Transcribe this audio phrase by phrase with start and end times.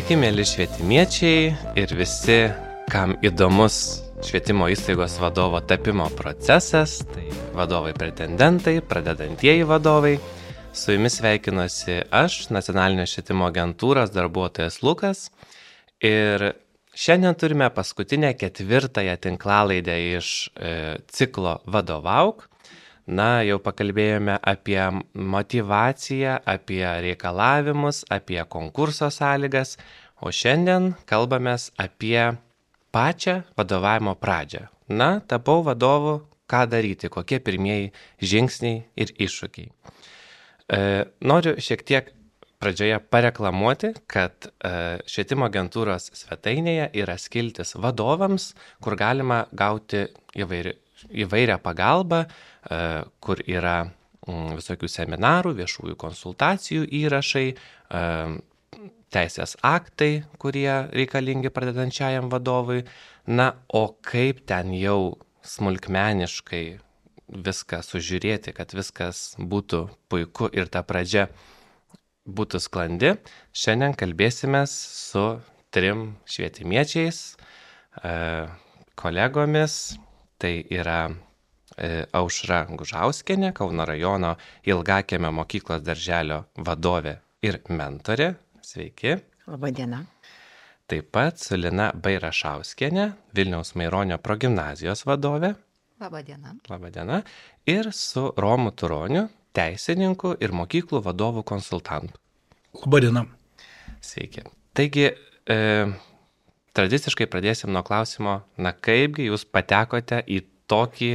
[0.00, 1.40] Sveiki, mėly švietimiečiai
[1.76, 2.36] ir visi,
[2.88, 3.74] kam įdomus
[4.24, 10.14] švietimo įstaigos vadovo tapimo procesas, tai vadovai pretendentai, pradedantieji vadovai.
[10.72, 15.26] Su jumis sveikinuosi aš, Nacionalinio švietimo agentūros darbuotojas Lukas.
[16.00, 16.46] Ir
[16.96, 20.74] šiandien turime paskutinę ketvirtąją tinklalaidę iš e,
[21.12, 22.46] ciklo Vadovauk.
[23.10, 24.78] Na, jau pakalbėjome apie
[25.14, 29.74] motivaciją, apie reikalavimus, apie konkurso sąlygas,
[30.22, 32.28] o šiandien kalbame apie
[32.94, 34.68] pačią vadovavimo pradžią.
[34.94, 36.20] Na, tapau vadovu,
[36.50, 37.90] ką daryti, kokie pirmieji
[38.22, 39.70] žingsniai ir iššūkiai.
[40.70, 40.80] E,
[41.26, 42.10] noriu šiek tiek
[42.60, 48.52] pradžioje pareklamuoti, kad e, švietimo agentūros svetainėje yra skiltis vadovams,
[48.84, 50.04] kur galima gauti
[50.38, 50.76] įvairi,
[51.08, 52.24] įvairią pagalbą,
[52.60, 53.86] E, kur yra
[54.28, 58.02] mm, visokių seminarų, viešųjų konsultacijų įrašai, e,
[59.10, 62.84] teisės aktai, kurie reikalingi pradedančiajam vadovui.
[63.26, 66.64] Na, o kaip ten jau smulkmeniškai
[67.30, 71.30] viską sužiūrėti, kad viskas būtų puiku ir ta pradžia
[72.28, 73.14] būtų sklandi,
[73.56, 75.24] šiandien kalbėsime su
[75.72, 77.24] trim švietimiečiais,
[78.04, 78.14] e,
[79.00, 79.80] kolegomis.
[80.40, 81.02] Tai yra
[81.80, 84.34] E, Aušra Gužauskienė, Kauno rajono
[84.68, 88.34] Ilgakėme mokyklos darželio vadovė ir mentorė.
[88.60, 89.16] Sveiki.
[89.48, 90.02] Labadiena.
[90.90, 95.54] Taip pat su Lina Bairašauskienė, Vilniaus Maironio progymnazijos vadovė.
[96.02, 96.56] Labadiena.
[96.68, 97.22] Labadiena.
[97.70, 102.18] Ir su Romu Turoniu, teisininku ir mokyklų vadovų konsultantu.
[102.82, 103.24] Labadiena.
[104.04, 104.44] Sveiki.
[104.76, 105.08] Taigi,
[105.46, 105.58] e,
[106.76, 111.12] tradiciškai pradėsim nuo klausimo, na kaipgi jūs patekote į tokį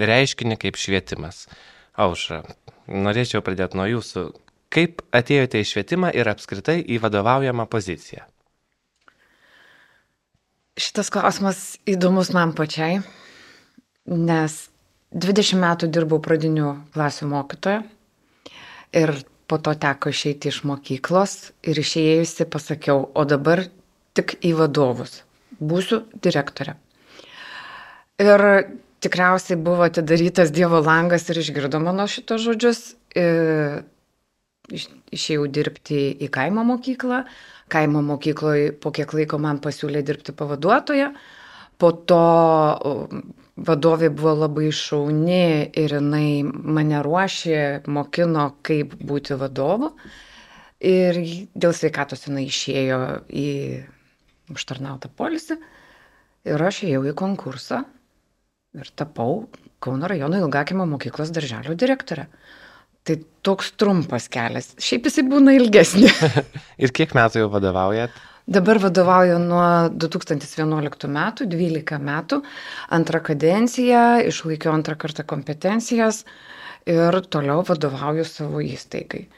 [0.00, 1.44] reiškinį kaip švietimas.
[2.00, 2.42] Aušra,
[2.88, 4.26] norėčiau pradėti nuo jūsų.
[4.70, 8.26] Kaip atėjote į švietimą ir apskritai į vadovaujamą poziciją?
[10.80, 11.60] Šitas klausimas
[11.90, 13.00] įdomus man pačiai,
[14.06, 14.54] nes
[15.10, 17.82] 20 metų dirbau pradinių klasių mokytoje
[18.96, 19.12] ir
[19.50, 23.64] po to teko išeiti iš mokyklos ir išėjusi pasakiau, o dabar
[24.20, 25.22] tik į vadovus.
[25.60, 26.76] Būsiu direktorė.
[28.20, 28.46] Ir
[29.00, 32.80] tikriausiai buvo atidarytas Dievo langas ir išgirdo mano šitos žodžius.
[34.70, 37.24] Išėjau dirbti į kaimo mokyklą.
[37.72, 41.10] Kaimo mokykloje po kiek laiko man pasiūlė dirbti pavaduotoje.
[41.80, 42.24] Po to
[43.60, 49.94] vadovė buvo labai šauni ir jinai mane ruošė, mokino, kaip būti vadovu.
[50.80, 51.16] Ir
[51.54, 53.48] dėl sveikatos jinai išėjo į
[54.52, 55.58] užtarnautą polisį.
[56.48, 57.84] Ir aš ėjau į konkursą
[58.76, 59.44] ir tapau
[59.80, 62.26] Kauno rajono Ilgakimo mokyklos darželio direktorė.
[63.08, 64.74] Tai toks trumpas kelias.
[64.76, 66.10] Šiaip jisai būna ilgesnė.
[66.84, 68.18] ir kiek metų jau vadovaujat?
[68.50, 72.40] Dabar vadovauju nuo 2011 metų, 12 metų,
[72.96, 76.24] antrą kadenciją, išlaikiau antrą kartą kompetencijas
[76.88, 79.28] ir toliau vadovauju savo įstaigai.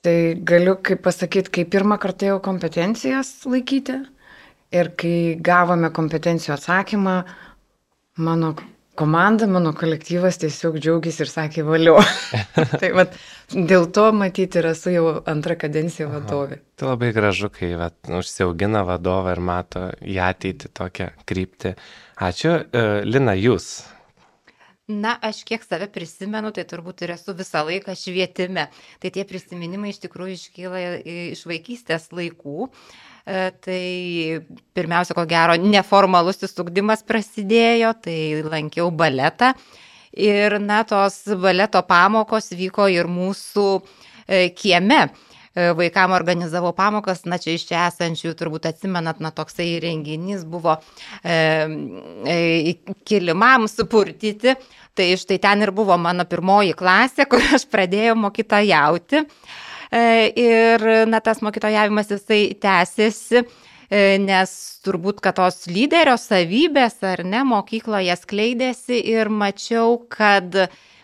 [0.00, 0.16] Tai
[0.48, 4.00] galiu, kaip pasakyti, kai pirmą kartą jau kompetencijas laikyti
[4.72, 7.16] ir kai gavome kompetencijų atsakymą,
[8.16, 8.54] Mano
[8.94, 11.94] komanda, mano kolektyvas tiesiog džiaugiasi ir sakė valio.
[12.82, 13.14] tai vat,
[13.48, 16.58] dėl to matyti ir esu jau antrą kadenciją vadovė.
[16.60, 16.74] Aha.
[16.76, 21.72] Tai labai gražu, kai vat, užsiaugina vadovą ir mato į ateitį tokią kryptį.
[22.20, 22.52] Ačiū.
[22.68, 23.70] E, Lina, jūs.
[24.92, 28.66] Na, aš kiek save prisimenu, tai turbūt ir esu visą laiką švietime.
[29.00, 30.82] Tai tie prisiminimai iš tikrųjų iškyla
[31.32, 32.68] iš vaikystės laikų.
[33.22, 33.82] E, tai
[34.76, 39.52] pirmiausia, ko gero, neformalusis ugdymas prasidėjo, tai lankiau baletą.
[40.12, 45.06] Ir, na, tos baleto pamokos vyko ir mūsų e, kieme
[45.54, 50.78] vaikam organizavau pamokas, na čia iš čia esančių turbūt atsimenat, na toksai renginys buvo
[51.24, 51.34] e,
[52.28, 52.38] e,
[53.08, 54.56] kilimams supurtyti,
[54.96, 59.22] tai štai ten ir buvo mano pirmoji klasė, kur aš pradėjau mokytojauti.
[59.22, 59.60] jauti.
[59.92, 64.54] E, ir na, tas mokytojavimas jisai tęsiasi e, nes
[64.86, 70.56] turbūt, kad tos lyderio savybės ar ne mokykloje skleidėsi ir mačiau, kad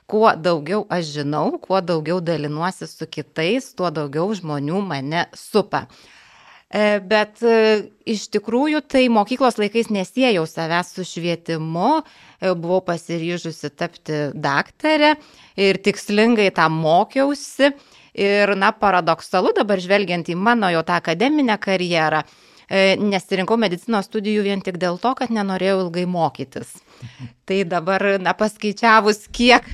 [0.09, 5.85] kuo daugiau aš žinau, kuo daugiau dalinuosi su kitais, tuo daugiau žmonių mane supa.
[6.69, 7.41] E, bet
[8.09, 11.93] iš tikrųjų tai mokyklos laikais nesėjau savęs su švietimu,
[12.41, 15.15] buvau pasiryžusi tapti daktarę
[15.57, 17.73] ir tikslingai tam mokiausi.
[18.19, 24.45] Ir, na, paradoksalu dabar žvelgiant į mano jau tą akademinę karjerą, e, nesirinkau medicinos studijų
[24.45, 26.75] vien tik dėl to, kad nenorėjau ilgai mokytis.
[27.49, 29.65] Tai dabar, na, paskaičiavus, kiek,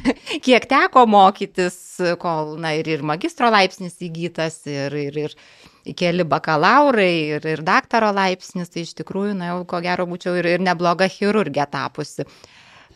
[0.45, 1.79] kiek teko mokytis,
[2.23, 5.37] kol, na, ir, ir magistro laipsnis įgytas, ir, ir, ir,
[5.99, 10.55] keli bakalaurai ir, ir daktaro laipsnis, tai iš tikrųjų, na jau ko gero būčiau ir,
[10.55, 12.29] ir nebloga chirurgė tapusi.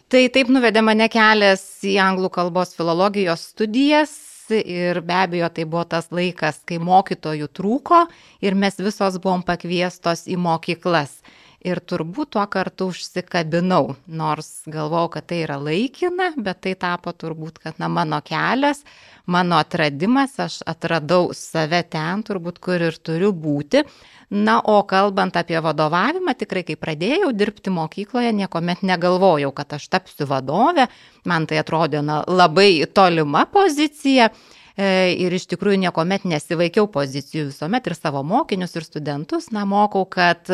[0.09, 4.15] Tai taip nuvedė mane kelias į anglų kalbos filologijos studijas
[4.55, 8.05] ir be abejo tai buvo tas laikas, kai mokytojų trūko
[8.45, 11.19] ir mes visos buvom pakviestos į mokyklas.
[11.67, 17.59] Ir turbūt tuo kartu užsikabinau, nors galvojau, kad tai yra laikina, bet tai tapo turbūt,
[17.65, 18.85] kad na, mano kelias,
[19.27, 23.83] mano atradimas, aš atradau save ten, turbūt kur ir turiu būti.
[24.31, 30.29] Na, o kalbant apie vadovavimą, tikrai kai pradėjau dirbti mokykloje, niekuomet negalvojau, kad aš tapsiu
[30.31, 30.87] vadovė.
[31.27, 34.31] Man tai atrodė na, labai tolima pozicija.
[34.79, 40.05] E, ir iš tikrųjų niekuomet nesivaikiau pozicijų visuomet ir savo mokinius ir studentus, na, mokau,
[40.07, 40.47] kad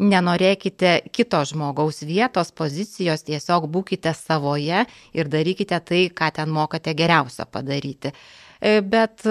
[0.00, 7.44] nenorėkite kito žmogaus vietos, pozicijos, tiesiog būkite savoje ir darykite tai, ką ten mokate geriausia
[7.44, 8.14] padaryti.
[8.58, 9.28] E, bet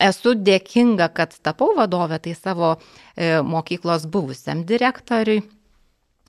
[0.00, 5.42] esu dėkinga, kad tapau vadovę, tai savo e, mokyklos buvusiam direktoriui.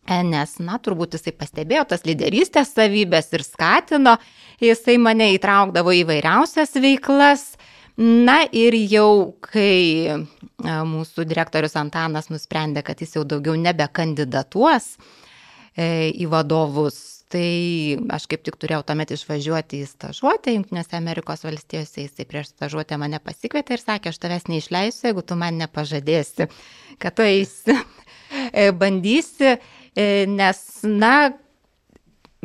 [0.06, 4.20] E, nes, na, turbūt jisai pastebėjo tas lyderystės savybės ir skatino,
[4.64, 7.54] jisai mane įtraukdavo į vairiausias veiklas.
[7.98, 10.16] Na ir jau kai e,
[10.66, 14.96] mūsų direktorius Antanas nusprendė, kad jis jau daugiau nebekandidatuos
[15.76, 22.26] į vadovus, Tai aš kaip tik turėjau tuomet išvažiuoti į stažuotę Junktinėse Amerikos valstijose, jisai
[22.30, 26.48] prieš stažuotę mane pasikvietė ir sakė, aš tavęs neišleisiu, jeigu tu man nepažadėsi,
[27.02, 27.76] kad tu eisi,
[28.54, 29.56] e, bandysi,
[29.98, 31.16] e, nes, na,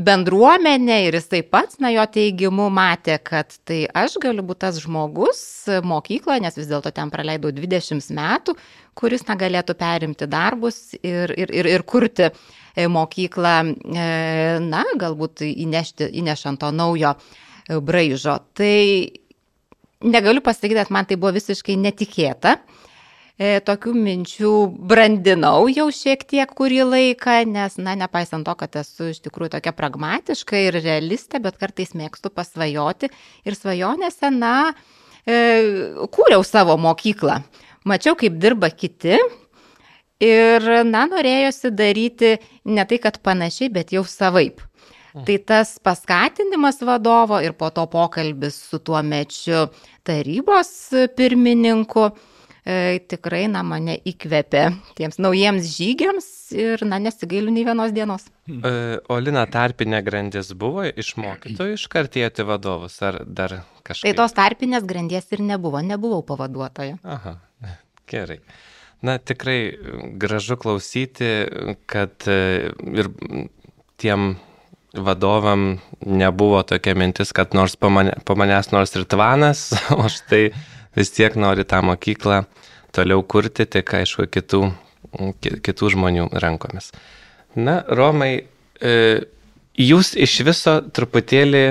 [0.07, 5.43] bendruomenė ir jisai pats, na, jo teigimu matė, kad tai aš galiu būti tas žmogus
[5.87, 8.57] mokykloje, nes vis dėlto ten praleidau 20 metų,
[8.99, 12.31] kuris, na, galėtų perimti darbus ir, ir, ir, ir kurti
[12.75, 14.05] E, mokyklą, e,
[14.63, 18.37] na, galbūt įnešti, įnešant to naujo e, braižo.
[18.55, 18.77] Tai
[20.07, 22.61] negaliu pasakyti, kad man tai buvo visiškai netikėta.
[23.41, 24.53] Tokių minčių
[24.91, 29.73] brandinau jau šiek tiek kurį laiką, nes, na, nepaisant to, kad esu iš tikrųjų tokia
[29.73, 33.09] pragmatiška ir realistė, bet kartais mėgstu pasvajoti
[33.49, 34.75] ir svajonėse, na,
[35.25, 37.41] kūriau savo mokyklą.
[37.89, 39.17] Mačiau, kaip dirba kiti,
[40.21, 42.35] Ir, na, norėjosi daryti
[42.69, 44.61] ne tai, kad panašiai, bet jau savaip.
[45.15, 45.25] Mhm.
[45.27, 49.71] Tai tas paskatinimas vadovo ir po to pokalbis su tuo mečiu
[50.07, 50.71] tarybos
[51.17, 52.11] pirmininku
[52.65, 54.65] e, tikrai, na, mane įkvėpė
[54.99, 58.27] tiems naujiems žygiams ir, na, nesigailiu nei vienos dienos.
[58.49, 58.73] E,
[59.09, 64.09] o Lina tarpinė grandis buvo iš mokytojų iškartėti vadovus ar dar kažkaip?
[64.09, 67.01] Tai tos tarpinės grandies ir nebuvo, nebuvau pavaduotoja.
[67.05, 67.39] Aha,
[68.11, 68.41] gerai.
[69.01, 69.73] Na, tikrai
[70.21, 71.31] gražu klausyti,
[71.89, 73.09] kad e, ir
[74.01, 74.35] tiem
[74.95, 79.71] vadovam nebuvo tokia mintis, kad nors po, mane, po manęs nors ir tvanas,
[80.01, 80.51] o štai
[80.97, 82.45] vis tiek nori tą mokyklą
[82.95, 84.65] toliau kurti, tik aišku, kitų,
[85.63, 86.91] kitų žmonių rankomis.
[87.59, 88.33] Na, Romai,
[88.81, 88.97] e,
[89.79, 91.65] jūs iš viso truputėlį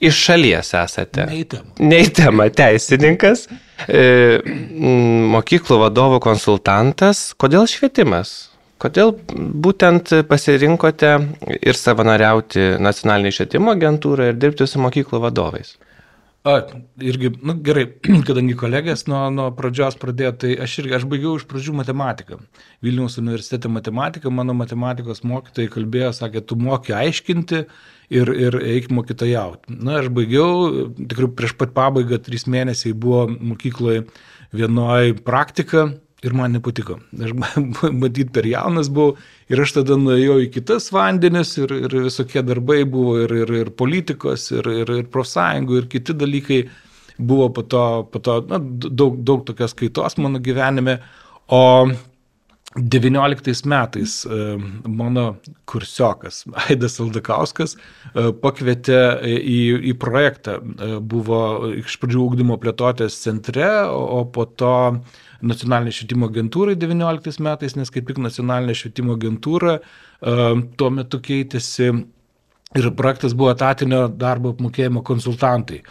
[0.00, 1.28] iš šalies esate.
[1.30, 1.76] Neįtema.
[1.80, 3.46] Neįtema teisininkas,
[3.88, 4.02] e,
[5.36, 7.30] mokyklų vadovų konsultantas.
[7.40, 8.52] Kodėl švietimas?
[8.76, 9.14] Kodėl
[9.64, 11.14] būtent pasirinkote
[11.64, 15.78] ir savanoriauti nacionalinį švietimo agentūrą ir dirbti su mokyklų vadovais?
[16.46, 16.60] A,
[17.02, 17.88] irgi, nu, gerai,
[18.28, 22.38] kadangi kolegės nuo, nuo pradžios pradėjo, tai aš irgi, aš baigiau iš pradžių matematiką.
[22.86, 27.64] Vilniaus universitete matematiką, mano matematikos mokytojai kalbėjo, sakė, tu moki aiškinti
[28.14, 29.74] ir, ir eik mokytojauti.
[29.74, 34.06] Na, aš baigiau, tikrai prieš pat pabaigą, trys mėnesiai buvo mokykloje
[34.54, 35.88] vienoje praktika
[36.24, 36.98] ir man nepatiko.
[37.22, 37.34] Aš
[38.02, 39.16] matyt per jaunas buvau
[39.52, 43.70] ir aš tada nuėjau į kitas vandenis ir, ir visokie darbai buvo ir, ir, ir
[43.76, 46.64] politikos, ir, ir, ir profsąjungų, ir kiti dalykai
[47.18, 51.00] buvo po to, po to na, daug, daug tokios kaitos mano gyvenime.
[51.46, 51.62] O
[52.76, 54.56] 19 metais e,
[54.88, 59.60] mano kursiokas Aidas Aldakauskas e, pakvietė į,
[59.92, 60.58] į projektą.
[60.60, 64.74] E, buvo iš pradžių ūkdymo plėtotės centre, o po to
[65.48, 69.78] nacionalinė švietimo agentūrai 19 metais, nes kaip tik nacionalinė švietimo agentūra
[70.20, 71.92] tuo metu keitėsi
[72.76, 75.82] ir projektas buvo etatinio darbo apmokėjimo konsultantai.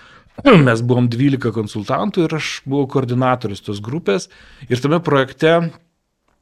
[0.68, 4.28] Mes buvom 12 konsultantų ir aš buvau koordinatorius tos grupės
[4.68, 5.85] ir tame projekte E,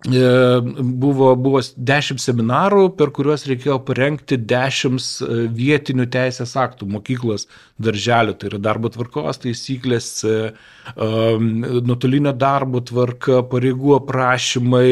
[0.03, 7.47] buvo, buvo dešimt seminarų, per kuriuos reikėjo parengti dešimt e, vietinių teisės aktų mokyklos
[7.79, 10.51] darželių, tai yra darbo tvarkos taisyklės, e,
[10.99, 14.89] nuotolinio darbo tvarka, pareigų aprašymai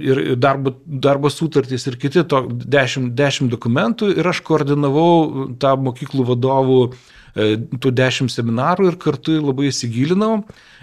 [0.00, 4.14] ir darbo, darbo sutartys ir kiti to dešimt, dešimt dokumentų.
[4.16, 10.40] Ir aš koordinavau tą mokyklų vadovų e, tų dešimt seminarų ir kartu labai įsigilinau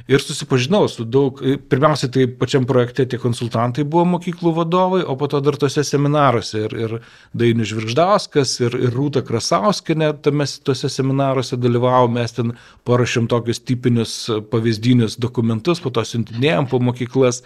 [0.07, 5.27] ir susipažinau su daug, pirmiausia, tai pačiam projekte tie konsultantai buvo mokyklų vadovai, o po
[5.31, 6.95] to dar tose seminaruose ir, ir
[7.37, 12.55] Dainius Žvirždauskas, ir, ir Rūta Krasauskinė tame tose seminaruose dalyvavo, mes ten
[12.87, 14.15] parašėm tokius tipinius
[14.51, 17.43] pavyzdinius dokumentus, po to siuntinėjom po mokyklas.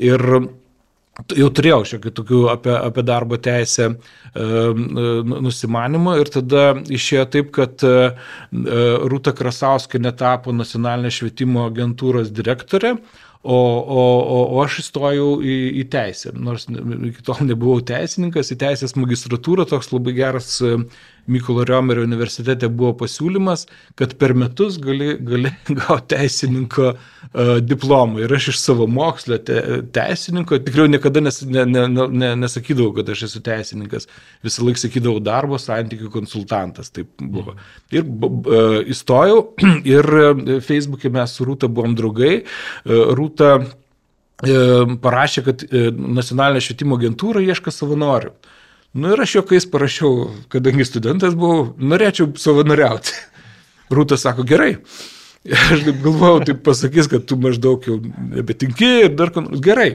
[0.00, 0.22] Ir
[1.36, 3.94] jau turėjau šiokių tokių apie, apie darbo teisę e,
[4.80, 6.66] nu, nusimanimą ir tada
[6.98, 7.96] išėjo taip, kad e,
[9.10, 12.96] Rūta Krasauskai netapo nacionalinės švietimo agentūros direktorė,
[13.42, 18.58] O, o, o, o aš įstojau į, į teisę, nors iki tol nebuvau teisininkas, į
[18.60, 20.58] teisės magistratūrą toks labai geras
[21.30, 23.66] Mykolo Riomerio universitete buvo pasiūlymas,
[23.98, 28.22] kad per metus gali, gali gauti teisininko uh, diplomą.
[28.24, 29.60] Ir aš iš savo mokslo te,
[29.94, 34.08] teisininko, tikrai niekada nes, ne, ne, ne, nesakydavau, kad aš esu teisininkas.
[34.46, 36.92] Visą laiką sakydavau darbo santykių konsultantas.
[36.94, 37.56] Taip buvo.
[37.94, 39.44] Ir uh, įstojau
[39.96, 40.10] ir
[40.66, 42.40] Facebook'e mes su Rūta buvom draugai.
[42.86, 43.60] Uh, Rūta
[44.40, 45.62] parašė, kad
[46.00, 48.30] nacionalinė švietimo agentūra ieška savanorių.
[48.32, 48.54] Uh,
[48.92, 53.14] Nu ir aš juokais parašiau, kadangi studentas buvau, norėčiau savanoriauti.
[53.94, 54.76] Rūta sako, gerai.
[55.72, 59.62] Aš galvojau, taip pasakys, kad tu maždaug jau nebetinki ir dar ką nors.
[59.64, 59.94] Gerai.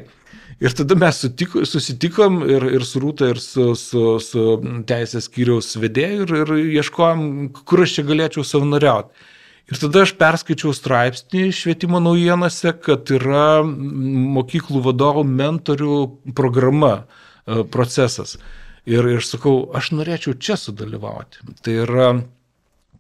[0.64, 4.46] Ir tada mes sutiko, susitikom ir, ir su Rūta, ir su, su, su
[4.88, 7.26] teisės skyriaus vedėju ir, ir ieškojom,
[7.68, 9.28] kur aš čia galėčiau savanoriauti.
[9.66, 15.98] Ir tada aš perskaičiau straipsnį švietimo naujienose, kad yra mokyklų vadovų mentorių
[16.38, 18.38] programa, e, procesas.
[18.86, 21.42] Ir, ir sakau, aš norėčiau čia sudalyvauti.
[21.66, 22.10] Tai yra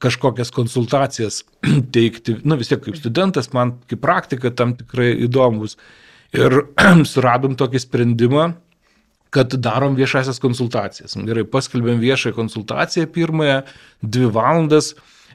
[0.01, 1.43] kažkokias konsultacijas
[1.95, 5.77] teikti, na vis tiek kaip studentas, man kaip praktika tam tikrai įdomus.
[6.35, 6.63] Ir
[7.11, 8.47] suradom tokį sprendimą,
[9.35, 11.17] kad darom viešasias konsultacijas.
[11.27, 13.61] Gerai, paskelbėm viešąją konsultaciją pirmąją,
[14.01, 14.93] dvi valandas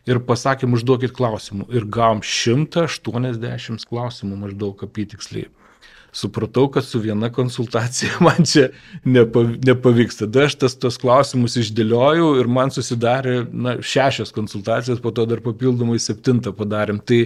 [0.09, 1.69] ir pasakėm užduokit klausimų.
[1.77, 5.51] Ir gavom 180 klausimų maždaug apytiksliai
[6.13, 8.69] supratau, kad su viena konsultacija man čia
[9.05, 10.23] nepavyks.
[10.25, 15.43] Tada aš tas tos klausimus išdėliojau ir man susidarė na, šešios konsultacijos, po to dar
[15.45, 17.01] papildomai septintą padarėm.
[17.07, 17.23] Tai,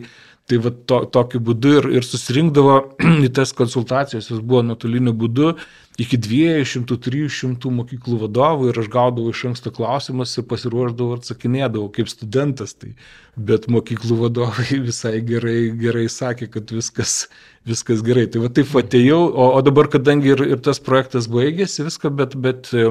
[0.50, 2.76] tai va, to, tokiu būdu ir, ir susirinkdavo
[3.26, 5.54] į tas konsultacijas, jos buvo nuotoliniu būdu
[6.00, 12.10] iki 200-300 mokyklų vadovų ir aš gaudavau iš anksto klausimus ir pasiruoždavau ir atsakinėdavau kaip
[12.10, 12.74] studentas.
[12.74, 12.90] Tai,
[13.36, 17.28] bet mokyklų vadovai visai gerai, gerai sakė, kad viskas,
[17.68, 18.26] viskas gerai.
[18.26, 22.34] Tai va taip atėjau, o, o dabar, kadangi ir, ir tas projektas baigėsi, viską, bet,
[22.42, 22.90] bet e,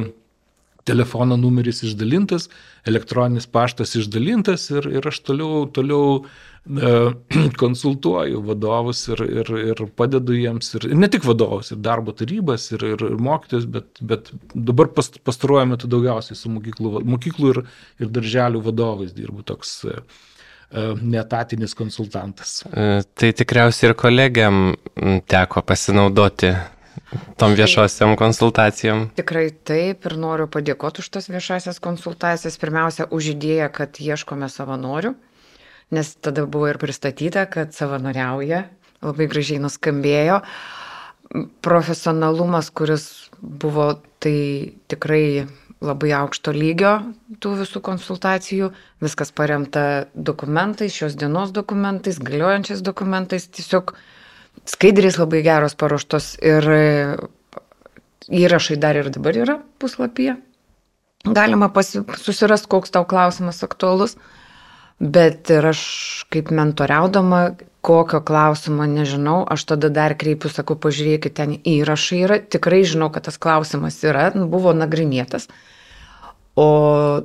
[0.87, 2.49] telefono numeris išdalintas,
[2.87, 6.23] elektroninis paštas išdalintas ir, ir aš toliau, toliau
[7.59, 12.69] konsultuoju vadovus ir, ir, ir padedu jiems, ir, ir ne tik vadovus, ir darbo tarybas,
[12.71, 17.59] ir, ir, ir mokytis, bet, bet dabar past, pastaruoju metu daugiausiai su mokyklų, mokyklų ir,
[17.99, 19.97] ir darželių vadovais dirbu toks e,
[20.71, 22.61] e, netatinis konsultantas.
[22.71, 24.63] E, tai tikriausiai ir kolegiam
[25.27, 26.53] teko pasinaudoti
[27.43, 29.09] tom viešosiam konsultacijom.
[29.19, 32.55] Tikrai taip ir noriu padėkoti už tas viešasias konsultacijas.
[32.61, 35.11] Pirmiausia, už idėją, kad ieškome savanorių
[35.91, 38.67] nes tada buvo ir pristatyta, kad savanoriauja,
[39.03, 40.39] labai gražiai nuskambėjo.
[41.65, 43.07] Profesionalumas, kuris
[43.41, 45.47] buvo tai tikrai
[45.83, 46.93] labai aukšto lygio
[47.43, 48.69] tų visų konsultacijų,
[49.03, 53.95] viskas paremta dokumentais, šios dienos dokumentais, galiojančiais dokumentais, tiesiog
[54.69, 56.69] skaidrės labai geros paruoštos ir
[58.31, 60.37] įrašai dar ir dabar yra puslapyje.
[61.23, 61.69] Galima
[62.19, 64.17] susirasti, koks tau klausimas aktualus.
[65.01, 65.83] Bet ir aš
[66.31, 72.83] kaip mentoriaudama, kokio klausimo nežinau, aš tada dar kreipiu, sakau, pažiūrėkit, ten įrašai yra, tikrai
[72.87, 75.49] žinau, kad tas klausimas yra, nu, buvo nagrinėtas.
[76.55, 76.67] O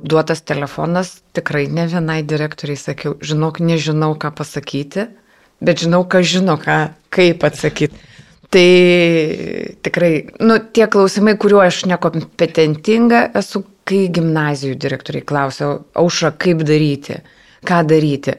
[0.01, 5.07] duotas telefonas tikrai ne vienai direktoriai sakiau, žinok, nežinau, ką pasakyti,
[5.63, 6.79] bet žinau, ką žino, ką,
[7.13, 8.05] kaip atsakyti.
[8.49, 8.69] Tai
[9.85, 17.21] tikrai, nu, tie klausimai, kuriuo aš nekompetentinga esu, kai gimnazijų direktoriai klausia, aušra, kaip daryti
[17.67, 18.37] ką daryti.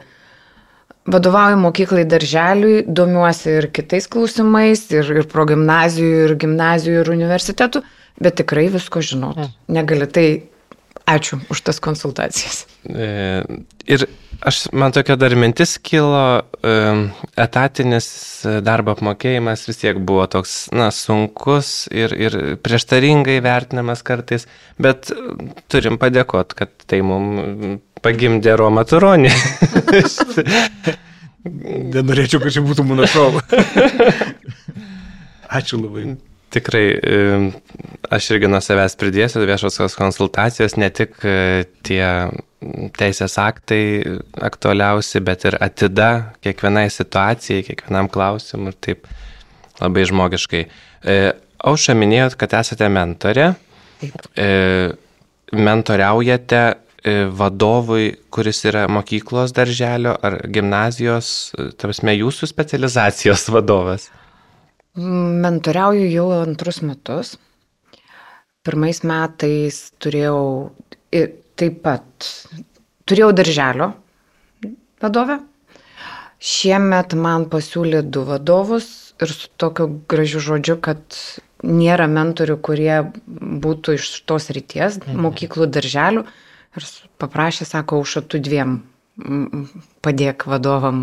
[1.11, 7.83] Vadovauju mokyklai darželiui, domiuosi ir kitais klausimais, ir, ir progymnazijų, ir gimnazijų, ir universitetų,
[8.21, 9.41] bet tikrai visko žinot.
[9.41, 9.55] Mm.
[9.81, 10.09] Negali.
[10.13, 10.27] Tai
[11.11, 12.67] ačiū už tas konsultacijas.
[12.85, 13.43] E,
[13.91, 14.07] ir
[14.47, 16.75] aš, man tokia dar mintis kilo, e,
[17.41, 18.09] etatinis
[18.65, 24.47] darbo apmokėjimas vis tiek buvo toks, na, sunkus ir, ir prieštaringai vertinamas kartais,
[24.79, 25.11] bet
[25.73, 29.33] turim padėkoti, kad tai mums pagimdė Romą Turonį.
[31.95, 33.41] Nenorėčiau, kad čia būtų mano šau.
[35.61, 36.17] Ačiū labai.
[36.51, 36.85] Tikrai,
[38.11, 42.03] aš irgi nuo savęs pridėsiu viešosios konsultacijos, ne tik e, tie
[42.99, 44.03] teisės aktai
[44.43, 49.07] aktualiausi, bet ir atida kiekvienai situacijai, kiekvienam klausimui ir taip
[49.79, 50.65] labai žmogiškai.
[51.07, 51.21] E,
[51.61, 53.51] Aušą minėjot, kad esate mentorė.
[54.33, 54.47] E,
[55.53, 56.61] mentoriaujate
[57.37, 64.11] vadovui, kuris yra mokyklos darželio ar gimnazijos, tarpsme, jūsų specializacijos vadovas?
[65.01, 67.37] Mentoriauju jau antrus metus.
[68.67, 70.41] Pirmais metais turėjau
[71.11, 72.27] taip pat,
[73.09, 73.93] turėjau darželio
[75.01, 75.39] vadovę.
[76.41, 81.17] Šiemet man pasiūlė du vadovus ir su tokiu gražiu žodžiu, kad
[81.65, 82.95] nėra mentorių, kurie
[83.65, 85.21] būtų iš tos ryties, mhm.
[85.27, 86.25] mokyklų, darželių.
[86.79, 86.87] Ir
[87.19, 88.81] paprašė, sako, užšatų dviem
[90.05, 91.01] padėk vadovam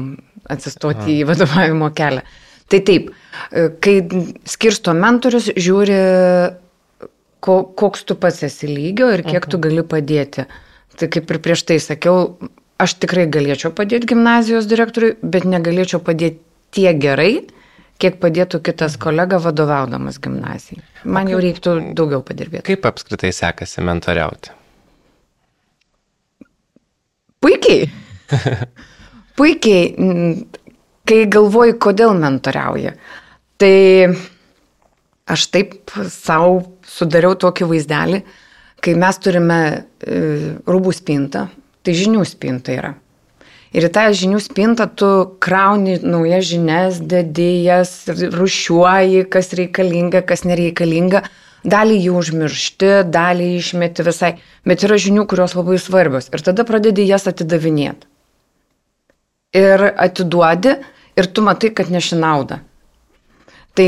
[0.49, 2.23] atsistoti į vadovavimo kelią.
[2.67, 3.11] Tai taip,
[3.51, 3.97] e, kai
[4.47, 5.97] skirsto mentorius, žiūri,
[7.43, 9.67] ko, koks tu pats esi lygio ir kiek tu mhm.
[9.67, 10.47] gali padėti.
[10.97, 12.33] Tai kaip ir prieš tai sakiau,
[12.81, 16.41] aš tikrai galėčiau padėti gimnazijos direktoriui, bet negalėčiau padėti
[16.75, 17.31] tiek gerai,
[18.01, 20.83] kiek padėtų kitas kolega vadovaudamas gimnazijai.
[21.05, 22.65] Man jau reiktų daugiau padirbėti.
[22.73, 24.57] Kaip apskritai sekasi mentoriauti?
[27.47, 27.87] Puikiai.
[29.39, 29.83] Puikiai,
[31.07, 32.91] kai galvoju, kodėl mentoriauja.
[33.57, 33.75] Tai
[35.31, 38.21] aš taip savo sudariau tokį vaizdelį,
[38.83, 40.19] kai mes turime e,
[40.67, 41.47] rūbų spintą,
[41.83, 42.93] tai žinių spinta yra.
[43.75, 45.09] Ir į tą žinių spintą tu
[45.43, 51.23] krauni naujas žinias, dedi jas, rušiuoji, kas reikalinga, kas nereikalinga.
[51.65, 54.35] Dalį jų užmiršti, dalį išmeti visai.
[54.67, 56.29] Bet yra žinių, kurios labai svarbios.
[56.33, 58.05] Ir tada pradedi jas atidavinėti.
[59.57, 60.75] Ir atiduodi,
[61.17, 62.59] ir tu matai, kad neši naudą.
[63.77, 63.87] Tai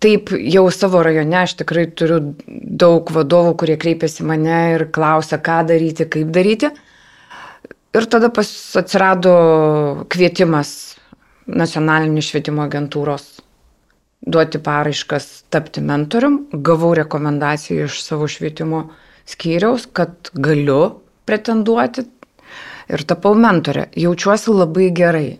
[0.00, 5.60] taip jau savo rajone aš tikrai turiu daug vadovų, kurie kreipiasi mane ir klausia, ką
[5.72, 6.70] daryti, kaip daryti.
[7.90, 9.34] Ir tada pas atsirado
[10.12, 10.94] kvietimas
[11.50, 13.40] nacionalinės švietimo agentūros
[14.26, 16.46] duoti paraiškas tapti mentorium.
[16.52, 18.88] Gavau rekomendaciją iš savo švietimo
[19.28, 22.04] skyriaus, kad galiu pretenduoti
[22.90, 23.88] ir tapau mentorė.
[23.96, 25.38] Jaučiuosi labai gerai,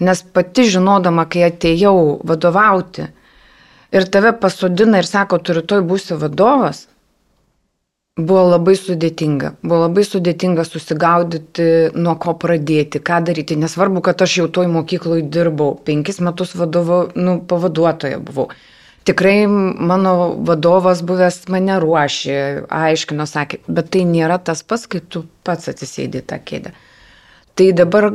[0.00, 3.08] nes pati žinodama, kai atėjau vadovauti
[3.94, 6.86] ir tave pasodina ir sako, tu rytoj būsi vadovas,
[8.14, 9.48] Buvo labai sudėtinga.
[9.66, 11.64] Buvo labai sudėtinga susigaudyti,
[11.98, 13.56] nuo ko pradėti, ką daryti.
[13.58, 18.52] Nesvarbu, kad aš jau toj mokykloje dirbau, penkis metus vadovo, nu, pavaduotoja buvau.
[19.10, 20.12] Tikrai mano
[20.46, 22.36] vadovas buvęs mane ruošė,
[22.70, 26.70] aiškino, sakė, bet tai nėra tas pats, kai tu pats atsisėdi tą kėdę.
[27.58, 28.06] Tai dabar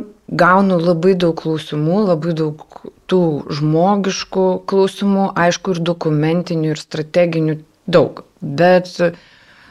[0.44, 2.64] gaunu labai daug klausimų, labai daug
[3.04, 3.20] tų
[3.58, 7.58] žmogiškų klausimų, aišku, ir dokumentinių, ir strateginių,
[7.98, 8.24] daug.
[8.40, 9.12] Bet uh,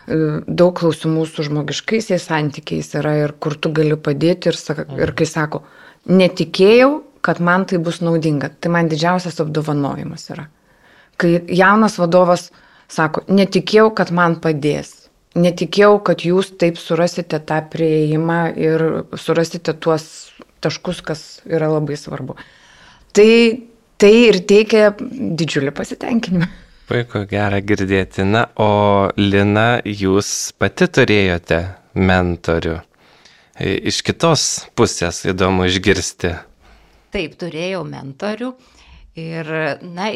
[0.10, 4.58] daug klausimų su žmogiškaisiais santykiais yra ir kur tu gali padėti ir,
[4.98, 5.64] ir kai sako,
[6.10, 6.92] netikėjau,
[7.26, 10.48] kad man tai bus naudinga, tai man didžiausias apdovanojimas yra.
[11.20, 12.48] Kai jaunas vadovas
[12.90, 18.86] sako, netikėjau, kad man padės, netikėjau, kad jūs taip surasite tą prieimą ir
[19.20, 20.08] surasite tuos
[20.64, 22.38] taškus, kas yra labai svarbu.
[23.16, 23.30] Tai,
[24.00, 26.50] tai ir teikia didžiulį pasitenkinimą.
[26.90, 28.24] Puiku, gera girdėti.
[28.26, 31.60] Na, o Lina, jūs pati turėjote
[31.94, 32.80] mentorių.
[33.62, 36.32] E, iš kitos pusės įdomu išgirsti.
[37.14, 38.50] Taip, turėjau mentorių.
[39.22, 39.52] Ir,
[39.86, 40.08] na,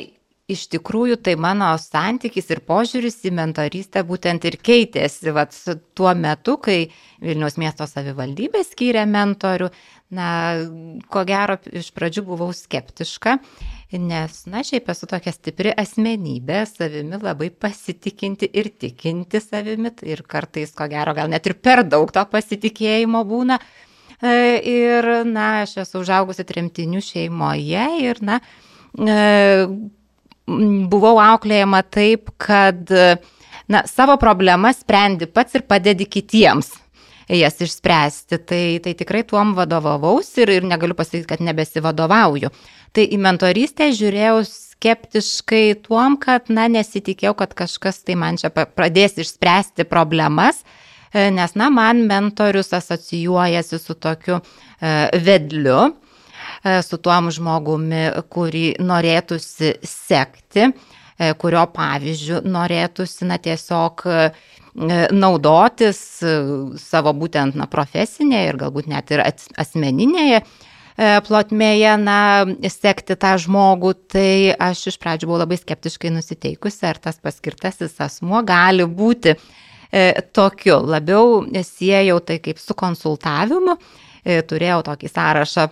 [0.49, 5.29] iš tikrųjų tai mano santykis ir požiūris į mentorystę būtent ir keitėsi.
[5.38, 5.53] Vat
[5.93, 6.88] tuo metu, kai
[7.21, 9.69] Vilniaus miesto savivaldybė skyrė mentorių,
[10.17, 10.27] na,
[11.13, 13.38] ko gero, iš pradžių buvau skeptiška
[14.01, 20.73] nes, na, šiaip esu tokia stipri asmenybė, savimi labai pasitikinti ir tikinti savimi, ir kartais,
[20.75, 23.60] ko gero, gal net ir per daug to pasitikėjimo būna.
[24.23, 24.36] E,
[24.71, 28.39] ir, na, aš esu užaugusi tremtinių šeimoje ir, na,
[28.95, 29.65] e,
[30.91, 32.88] buvau auklėjama taip, kad,
[33.67, 36.73] na, savo problemas sprendi pats ir padedi kitiems
[37.29, 38.38] jas išspręsti.
[38.45, 42.51] Tai, tai tikrai tuom vadovavaus ir, ir negaliu pasakyti, kad nebesivadovauju.
[42.93, 49.15] Tai į mentorystę žiūrėjau skeptiškai tuom, kad, na, nesitikėjau, kad kažkas tai man čia pradės
[49.17, 50.62] išspręsti problemas,
[51.10, 54.91] e, nes, na, man mentorius asocijuojasi su tokiu e,
[55.25, 58.03] vedliu, e, su tuom žmogumi,
[58.34, 60.73] kurį norėtųsi sekti,
[61.39, 64.03] kurio pavyzdžių norėtųsi, na, tiesiog
[65.13, 65.99] naudotis
[66.82, 70.41] savo būtent, na, profesinėje ir galbūt net ir asmeninėje
[70.97, 77.17] plotmėje, na, sekti tą žmogų, tai aš iš pradžių buvau labai skeptiškai nusiteikusi, ar tas
[77.23, 79.36] paskirtasis asmuo gali būti
[80.34, 80.79] tokiu.
[80.89, 83.77] Labiau siejau tai kaip su konsultavimu.
[84.23, 85.67] Turėjau tokį sąrašą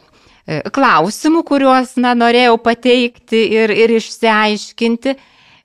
[0.73, 5.15] klausimų, kuriuos na, norėjau pateikti ir, ir išsiaiškinti.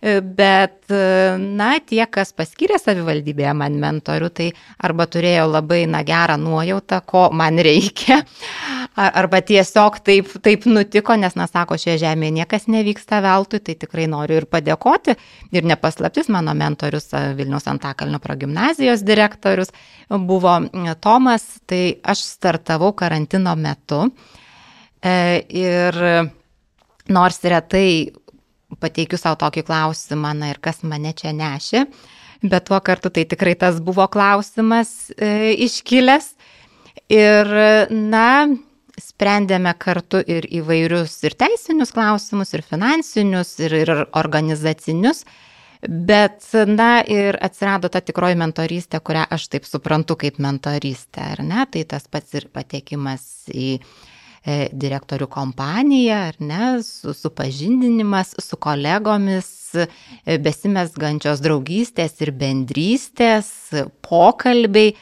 [0.02, 0.90] Bet,
[1.40, 4.48] na, tie, kas paskyrė savivaldybėje man mentorių, tai
[4.84, 8.20] arba turėjo labai, na, gerą nuojautą, ko man reikia,
[8.96, 14.04] arba tiesiog taip, taip nutiko, nes, na, sako, šioje žemėje niekas nevyksta veltui, tai tikrai
[14.12, 15.16] noriu ir padėkoti.
[15.56, 19.72] Ir nepaslaptis, mano mentorius Vilnius Antakalnio progymnazijos direktorius
[20.10, 20.58] buvo
[21.00, 24.04] Tomas, tai aš startavau karantino metu.
[25.00, 25.16] E,
[25.56, 25.98] ir
[27.12, 27.88] nors retai
[28.82, 31.86] pateikiu savo tokį klausimą, na ir kas mane čia nešė,
[32.44, 36.32] bet tuo kartu tai tikrai tas buvo klausimas e, iškilęs.
[37.12, 37.46] Ir,
[37.92, 38.28] na,
[39.00, 45.24] sprendėme kartu ir įvairius ir teisinius klausimus, ir finansinius, ir, ir organizacinius.
[45.86, 51.66] Bet, na, ir atsirado ta tikroji mentorystė, kurią aš taip suprantu kaip mentorystė, ar ne?
[51.70, 53.76] Tai tas pats ir patekimas į
[54.46, 63.50] direktorių kompanija, ar ne, su, supažindinimas su kolegomis, e, besimesgančios draugystės ir bendrystės,
[64.06, 64.94] pokalbiai.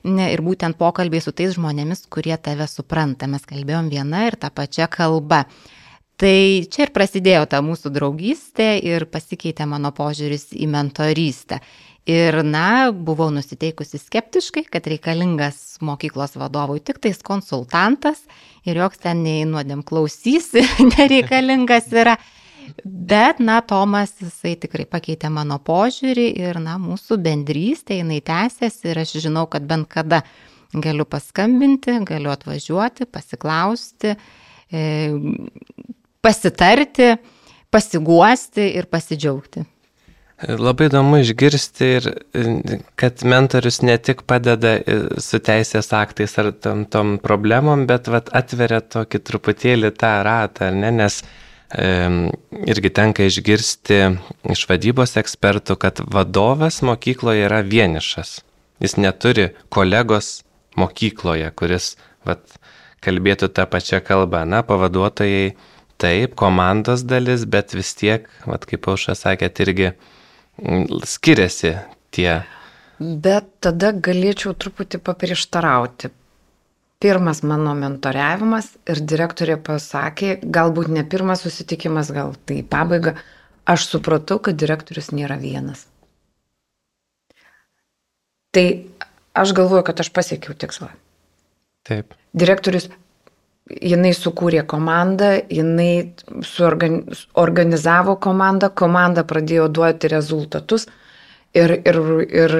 [0.00, 3.28] Ir būtent pokalbiai su tais žmonėmis, kurie tave supranta.
[3.28, 5.42] Mes kalbėjom viena ir tą pačią kalbą.
[6.20, 6.36] Tai
[6.72, 11.60] čia ir prasidėjo ta mūsų draugystė ir pasikeitė mano požiūris į mentorystę.
[12.08, 18.24] Ir, na, buvau nusiteikusi skeptiškai, kad reikalingas mokyklos vadovui tik tais konsultantas
[18.68, 20.52] ir joks ten nei nuodėm klausys
[20.92, 22.16] nereikalingas yra.
[22.84, 29.00] Bet, na, Tomas, jisai tikrai pakeitė mano požiūrį ir, na, mūsų bendrystė, jinai tęsiasi ir
[29.02, 30.22] aš žinau, kad bent kada
[30.70, 34.14] galiu paskambinti, galiu atvažiuoti, pasiklausti,
[34.70, 34.84] e,
[36.22, 37.10] pasitarti,
[37.74, 39.66] pasiguosti ir pasidžiaugti.
[40.40, 42.06] Labai įdomu išgirsti ir
[42.98, 44.78] kad mentorius ne tik padeda
[45.20, 50.88] su teisės aktais ar tom, tom problemom, bet vat, atveria tokį truputėlį tą ratą, ne?
[50.96, 51.90] nes e,
[52.72, 53.98] irgi tenka išgirsti
[54.54, 58.38] iš vadybos ekspertų, kad vadovas mokykloje yra vienišas.
[58.80, 60.38] Jis neturi kolegos
[60.80, 62.40] mokykloje, kuris vat,
[63.04, 64.46] kalbėtų tą pačią kalbą.
[64.48, 65.52] Na, pavaduotojai
[66.00, 69.90] taip, komandos dalis, bet vis tiek, vat, kaip Aušas sakėt, irgi
[71.06, 71.74] skiriasi
[72.14, 72.40] tie.
[73.00, 76.10] Bet tada galėčiau truputį paprieštarauti.
[77.00, 83.14] Pirmas mano mentoriavimas ir direktorė pasakė, galbūt ne pirmas susitikimas, gal tai pabaiga,
[83.64, 85.86] aš supratau, kad direktorius nėra vienas.
[88.52, 88.66] Tai
[89.32, 90.90] aš galvoju, kad aš pasiekiau tikslą.
[91.88, 92.12] Taip.
[92.36, 92.90] Direktorius
[93.78, 96.12] jinai sukūrė komandą, jinai
[96.46, 100.88] suorganizavo komandą, komanda pradėjo duoti rezultatus
[101.54, 102.56] ir, ir, ir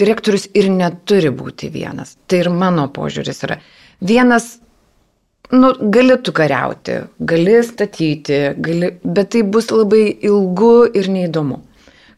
[0.00, 2.16] direktorius ir neturi būti vienas.
[2.26, 3.58] Tai ir mano požiūris yra.
[4.02, 4.56] Vienas,
[5.54, 11.60] nu, gali tu kariauti, gali statyti, gali, bet tai bus labai ilgu ir neįdomu.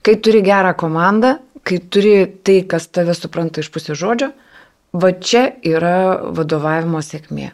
[0.05, 4.33] Kai turi gerą komandą, kai turi tai, kas tave supranta iš pusės žodžio,
[4.95, 7.53] va čia yra vadovavimo sėkmė.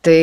[0.00, 0.20] Tai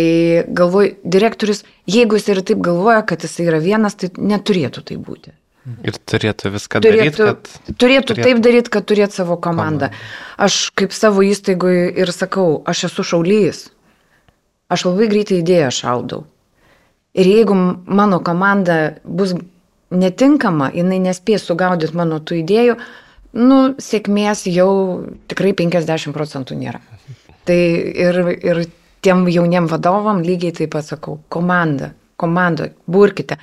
[0.57, 5.35] galvoju, direktorius, jeigu jis ir taip galvoja, kad jis yra vienas, tai neturėtų tai būti.
[5.83, 7.17] Ir turėtų viską turėtų, daryti.
[7.27, 7.49] Kad...
[7.67, 9.91] Turėtų, turėtų taip daryti, kad turėtų savo komandą.
[10.39, 13.65] Aš kaip savo įstaigoje ir sakau, aš esu šaulys.
[14.71, 16.23] Aš labai greitai idėją šaudau.
[17.17, 19.35] Ir jeigu mano komanda bus
[19.91, 22.77] netinkama, jinai nespės sugaudyti mano tų idėjų,
[23.37, 24.71] nu, sėkmės jau
[25.27, 26.81] tikrai 50 procentų nėra.
[27.47, 28.65] Tai ir, ir
[29.07, 33.37] tiem jauniem vadovam lygiai taip pat sakau, komanda, komanda, burkite,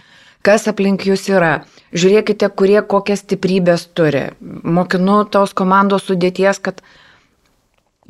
[0.45, 1.55] kas aplink jūs yra,
[1.97, 4.27] žiūrėkite, kurie kokias stiprybės turi.
[4.45, 6.85] Mokinu tos komandos sudėties, kad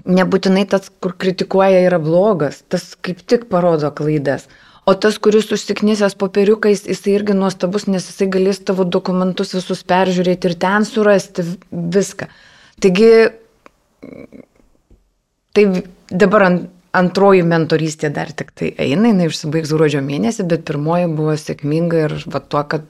[0.03, 4.49] nebūtinai tas, kur kritikuoja, yra blogas, tas kaip tik parodo klaidas.
[4.85, 10.51] O tas, kuris užsiknisęs popieriukais, jisai irgi nuostabus, nes jisai galės tavo dokumentus visus peržiūrėti
[10.51, 12.29] ir ten surasti viską.
[12.85, 13.09] Taigi,
[15.57, 15.65] tai
[16.11, 21.35] dabar ant, antroji mentorystė dar tik tai eina, jinai užsibaigs gruodžio mėnesį, bet pirmoji buvo
[21.39, 22.87] sėkminga ir va tuo, kad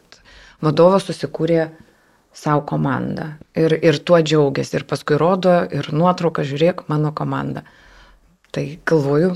[0.65, 1.69] vadovas susikūrė
[2.35, 3.35] savo komandą.
[3.57, 4.81] Ir, ir tuo džiaugiasi.
[4.81, 7.65] Ir paskui rodo ir nuotrauką, žiūrėk, mano komanda.
[8.55, 9.33] Tai galvoju,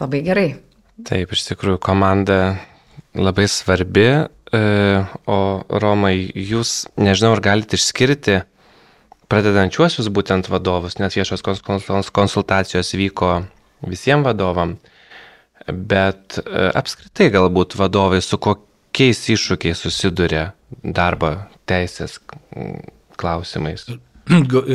[0.00, 0.48] labai gerai.
[1.06, 2.40] Taip, iš tikrųjų, komanda
[3.16, 4.08] labai svarbi.
[4.50, 4.60] E,
[5.30, 5.38] o
[5.82, 8.40] Romai, jūs, nežinau, ar galite išskirti
[9.30, 11.44] pradedančiuosius būtent vadovus, nes viešos
[12.10, 13.36] konsultacijos vyko
[13.86, 14.76] visiems vadovam,
[15.68, 20.50] bet e, apskritai galbūt vadovai su kokiais iššūkiais susiduria
[20.82, 21.34] darbo
[21.68, 22.18] teisės
[23.20, 23.86] klausimais.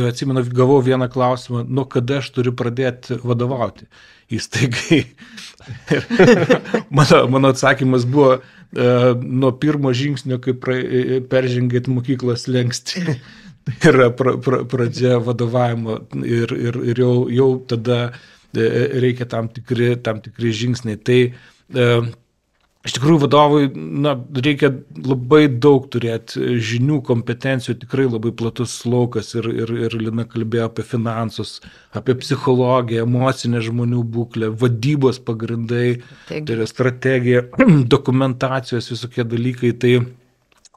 [0.09, 3.87] atsimenu, gavau vieną klausimą, nuo kada aš turiu pradėti vadovauti
[4.35, 5.05] įstaigai.
[6.97, 8.41] Mano, mano atsakymas buvo e,
[9.15, 13.15] nuo pirmo žingsnio, kai pra, e, peržengėt mokyklos lengsti.
[13.87, 19.95] Yra pra, pra, pradžia vadovavimo ir, ir, ir jau, jau tada e, reikia tam tikri,
[20.03, 21.01] tam tikri žingsniai.
[21.05, 21.89] Tai e,
[22.85, 24.11] Iš tikrųjų, vadovui na,
[24.45, 30.67] reikia labai daug turėti žinių, kompetencijų, tikrai labai platus laukas ir, ir, ir Lina kalbėjo
[30.69, 31.55] apie finansus,
[31.97, 35.95] apie psichologiją, emocinę žmonių būklę, vadybos pagrindai,
[36.29, 37.47] tai yra strategija,
[37.95, 39.95] dokumentacijos visokie dalykai, tai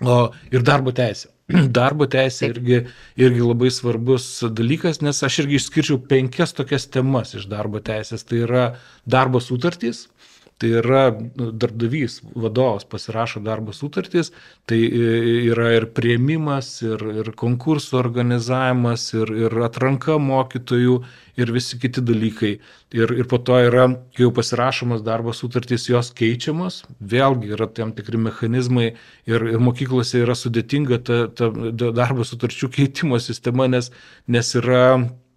[0.00, 1.28] o, ir darbo teisė.
[1.48, 2.78] Darbo teisė irgi,
[3.16, 8.26] irgi labai svarbus dalykas, nes aš irgi išskirčiau penkias tokias temas iš darbo teisės.
[8.28, 8.64] Tai yra
[9.08, 10.06] darbo sutartys,
[10.58, 14.32] Tai yra nu, darbdavys, vadovas pasirašo darbo sutartys,
[14.66, 20.96] tai yra ir prieimimas, ir, ir konkursų organizavimas, ir, ir atranka mokytojų,
[21.38, 22.56] ir visi kiti dalykai.
[22.98, 27.94] Ir, ir po to yra, kai jau pasirašomas darbo sutartys, jos keičiamos, vėlgi yra tam
[27.94, 28.88] tikri mechanizmai
[29.30, 31.52] ir, ir mokyklose yra sudėtinga ta, ta
[31.94, 33.92] darbo sutarčių keitimo sistema, nes,
[34.26, 35.27] nes yra E,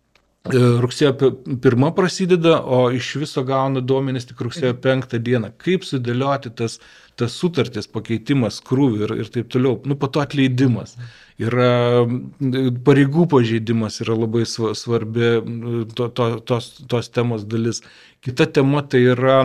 [0.49, 1.13] rugsėjo
[1.61, 5.51] pirmą prasideda, o iš viso gauna duomenys tik rugsėjo penktą dieną.
[5.61, 6.79] Kaip sudėlioti tas,
[7.15, 9.77] tas sutartis, pakeitimas, krūvį ir, ir taip toliau.
[9.85, 10.97] Nu, po to atleidimas.
[11.41, 12.05] Yra
[12.85, 15.35] pareigų pažeidimas yra labai svarbi
[15.93, 17.83] to, to, tos, tos temos dalis.
[18.21, 19.43] Kita tema tai yra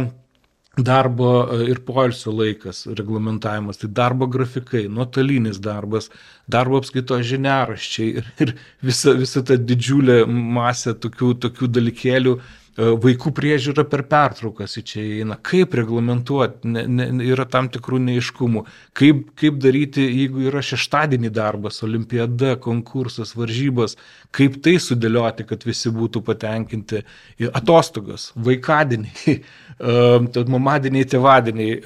[0.76, 6.10] darbo e, ir poilsio laikas reglamentavimas, tai darbo grafikai, nuotolinis darbas,
[6.48, 12.36] darbo apskaitos žiniaraščiai ir, ir visa, visa ta didžiulė masė tokių, tokių dalykėlių,
[12.76, 18.64] vaikų priežiūra per pertraukas į čia įeina, kaip reglamentuoti, ne, ne, yra tam tikrų neiškumų,
[18.96, 23.96] kaip, kaip daryti, jeigu yra šeštadienį darbas, olimpiada, konkursas, varžybos,
[24.36, 27.02] kaip tai sudėlioti, kad visi būtų patenkinti,
[27.48, 29.38] atostogos, vaikadieniai
[30.36, 31.80] tad mamadieniai, tėvadieniai,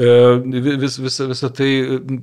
[0.82, 1.70] vis, visa, visa tai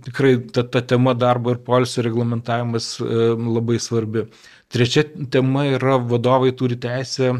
[0.07, 4.27] tikrai ta, ta tema darbo ir polisio reglamentavimas labai svarbi.
[4.67, 7.37] Trečia tema yra vadovai turi teisę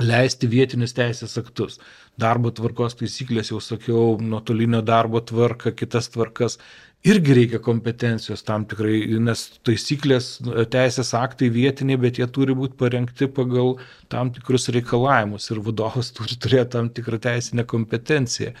[0.00, 1.78] leisti vietinius teisės aktus.
[2.20, 6.58] Darbo tvarkos taisyklės, jau sakiau, nuotolinio darbo tvarka, kitas tvarkas
[7.04, 10.36] irgi reikia kompetencijos tam tikrai, nes taisyklės,
[10.72, 13.76] teisės aktai vietiniai, bet jie turi būti parengti pagal
[14.12, 18.54] tam tikrus reikalavimus ir vadovas turi turėti tam tikrą teisinę kompetenciją.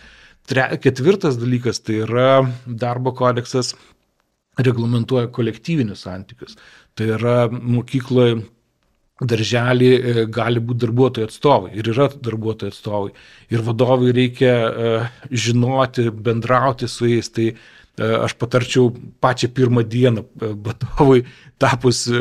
[0.48, 2.30] Tre, ketvirtas dalykas tai yra
[2.66, 3.76] darbo kodeksas
[4.58, 6.56] reglamentuoja kolektyvinius santykius.
[6.98, 8.42] Tai yra mokykloje
[9.28, 13.12] darželį e, gali būti darbuotojų atstovai ir yra darbuotojų atstovai.
[13.52, 17.28] Ir vadovui reikia uh, žinoti, bendrauti su jais.
[17.28, 18.88] Tai E, aš patarčiau
[19.20, 21.22] pačią pirmą dieną e,
[21.58, 22.12] tapus e,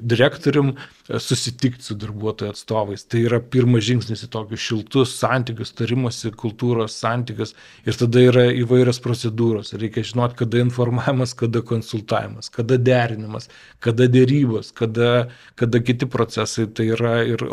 [0.00, 0.72] direktorium
[1.06, 3.04] susitikti su darbuotojų atstovais.
[3.04, 7.52] Tai yra pirmas žingsnis į tokius šiltus santykius, tarimosi, kultūros santykius
[7.84, 9.74] ir tada yra įvairios procedūros.
[9.76, 13.50] Reikia žinoti, kada informavimas, kada konsultavimas, kada derinimas,
[13.84, 16.66] kada dėrybos, kada, kada kiti procesai.
[16.72, 17.44] Tai yra ir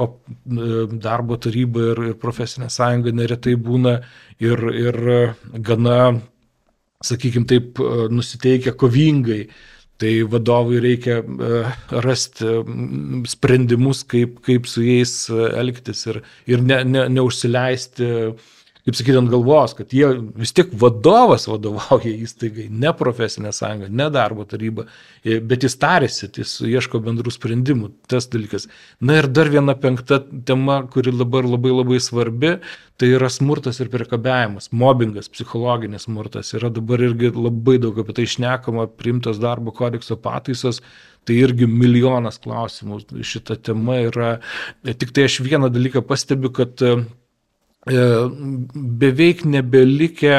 [1.03, 3.99] darbo taryba ir, ir profesinė sąjunga neretai būna
[4.39, 5.03] ir, ir
[5.67, 5.99] gana
[7.03, 9.45] sakykime taip, e, nusiteikę kovingai.
[10.01, 11.59] Tai vadovui reikia e,
[12.03, 12.49] rasti
[13.29, 18.09] sprendimus, kaip, kaip su jais e, elgtis ir, ir ne, ne, neužsileisti
[18.83, 24.09] kaip sakyti, ant galvos, kad jie vis tiek vadovas vadovauja įstaigai, ne profesinė sąjunga, ne
[24.11, 24.89] darbo taryba,
[25.23, 28.67] bet jis tarėsi, jis ieško bendrų sprendimų, tas dalykas.
[28.99, 32.57] Na ir dar viena penkta tema, kuri dabar labai labai svarbi,
[32.99, 36.51] tai yra smurtas ir priekabiavimas, mobbingas, psichologinis smurtas.
[36.59, 40.83] Yra dabar irgi labai daug apie tai išnekama, primtos darbo kodekso pataisos.
[41.23, 44.31] Tai irgi milijonas klausimų šita tema yra.
[44.83, 47.05] Tik tai aš vieną dalyką pastebiu, kad E,
[47.85, 50.37] beveik nebelikę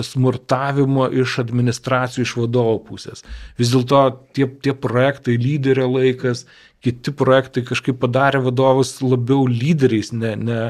[0.00, 3.24] smurtavimo iš administracijų, iš vadovo pusės.
[3.60, 4.00] Vis dėlto
[4.36, 6.46] tie, tie projektai, lyderio laikas,
[6.80, 10.60] kiti projektai kažkaip padarė vadovus labiau lyderiais, ne, ne,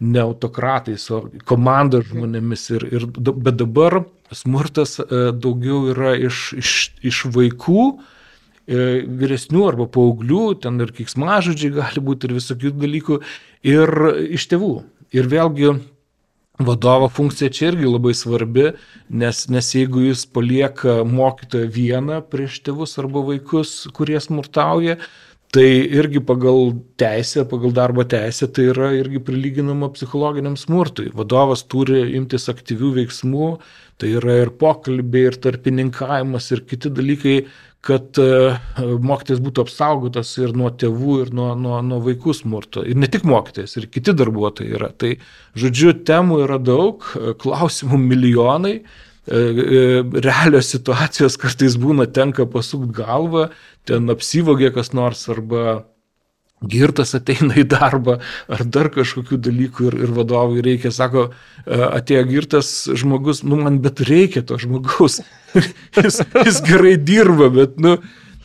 [0.00, 2.66] ne autokratais, o komandos žmonėmis.
[2.74, 4.00] Ir, ir, bet dabar
[4.34, 5.06] smurtas e,
[5.38, 6.74] daugiau yra iš, iš,
[7.06, 7.86] iš vaikų,
[8.66, 13.22] e, vyresnių arba paauglių, ten ir kiksmažodžiai gali būti ir visokių dalykų,
[13.70, 13.96] ir
[14.34, 14.74] iš tėvų.
[15.16, 15.74] Ir vėlgi
[16.66, 18.70] vadovo funkcija čia irgi labai svarbi,
[19.08, 24.96] nes, nes jeigu jis palieka mokytoją vieną prieš tėvus arba vaikus, kurie smurtauja,
[25.54, 31.12] Tai irgi pagal teisę, pagal darbo teisę, tai yra irgi prilyginama psichologiniam smurtui.
[31.16, 33.50] Vadovas turi imtis aktyvių veiksmų,
[33.96, 37.36] tai yra ir pokalbiai, ir tarpininkavimas, ir kiti dalykai,
[37.84, 38.56] kad e,
[39.02, 42.82] mokytis būtų apsaugotas ir nuo tėvų, ir nuo, nuo, nuo vaikų smurto.
[42.86, 44.90] Ir ne tik mokytis, ir kiti darbuotojai yra.
[44.98, 45.14] Tai,
[45.58, 48.82] žodžiu, temų yra daug, e, klausimų milijonai e,
[50.24, 53.50] realios situacijos kartais būna tenka pasukti galvą,
[53.86, 55.84] ten apsivogė kas nors arba
[56.64, 58.18] girtas ateina į darbą
[58.52, 61.28] ar dar kažkokių dalykų ir, ir vadovui reikia, sako,
[61.64, 65.20] e, atėjo girtas žmogus, nu man bet reikia to žmogaus,
[65.96, 67.98] jis, jis gerai dirba, bet, nu,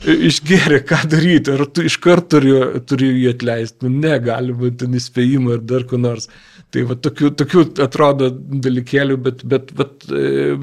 [0.05, 2.53] išgeria, ką daryti, ar tu iškart turi,
[2.87, 6.29] turi jį atleisti, nu ne, gali būti ten įspėjimą ar dar ko nors.
[6.71, 10.53] Tai va tokių, tokių atrodo dalykėlių, bet, bet, bet e,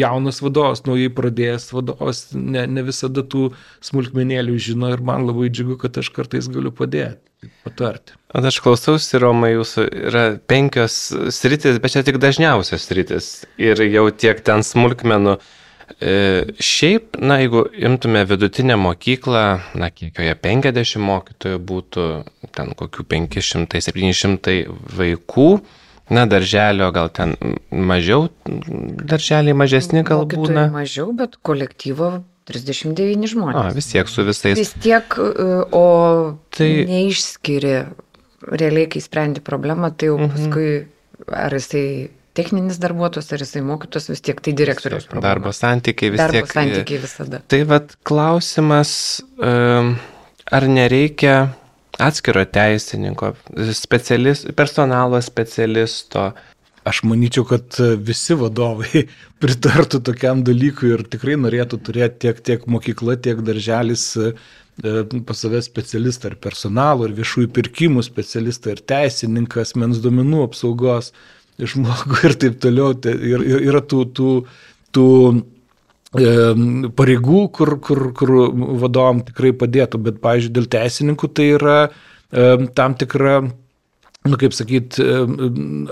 [0.00, 3.52] jaunas vadovas, naujai pradėjęs vadovas, ne, ne visada tų
[3.86, 7.22] smulkmenėlių žino ir man labai džiugu, kad aš kartais galiu padėti,
[7.62, 8.18] patarti.
[8.34, 10.98] O aš klausausi, Roma, jūsų yra penkios
[11.38, 13.32] sritis, bet čia tik dažniausios sritis.
[13.62, 15.38] Ir jau tiek ten smulkmenų.
[15.38, 15.61] E,
[16.00, 19.44] šiaip, na, jeigu imtume vidutinę mokyklą,
[19.78, 22.08] na, kiek joje 50 mokytojų būtų,
[22.56, 24.56] ten kokių 500-700
[24.98, 25.48] vaikų,
[26.12, 27.36] na, darželio gal ten
[27.70, 30.68] mažiau, darželiai mažesni gal būna.
[30.74, 33.72] Mažiau, bet kolektyvo 39 žmonės.
[33.72, 34.58] O, vis tiek su visais.
[34.58, 35.86] Vis tiek, e, o
[36.54, 37.76] tai neišskiri,
[38.50, 40.34] realiai, kai sprendi problemą, tai jau mhm.
[40.34, 40.72] paskui
[41.30, 41.86] ar jisai
[42.36, 45.28] techninis darbuotojas, ar jisai mokytojas, vis tiek tai direktoriaus problema.
[45.28, 46.46] Darbo santykiai vis Darbo tiek.
[46.48, 47.42] Darbo santykiai visada.
[47.52, 48.94] Tai vad klausimas,
[49.42, 51.36] ar nereikia
[52.02, 53.34] atskiro teisininko,
[53.76, 56.30] specialist, personalo specialisto.
[56.88, 59.04] Aš manyčiau, kad visi vadovai
[59.42, 64.32] pritartų tokiam dalykui ir tikrai norėtų turėti tiek, tiek mokykla, tiek darželis e,
[65.28, 71.12] pas save specialistą ir personalo, ir viešųjų pirkimų specialistą, ir teisininką, asmens duomenų apsaugos
[71.58, 72.92] žmogų ir taip toliau.
[72.94, 74.34] Tai ir, ir, yra tų, tų,
[74.94, 75.08] tų
[76.18, 76.36] e,
[76.98, 78.36] pareigų, kur, kur, kur
[78.84, 83.42] vadovam tikrai padėtų, bet, pavyzdžiui, dėl teisininkų tai yra e, tam tikra
[84.22, 85.14] nu, kaip sakyt, e,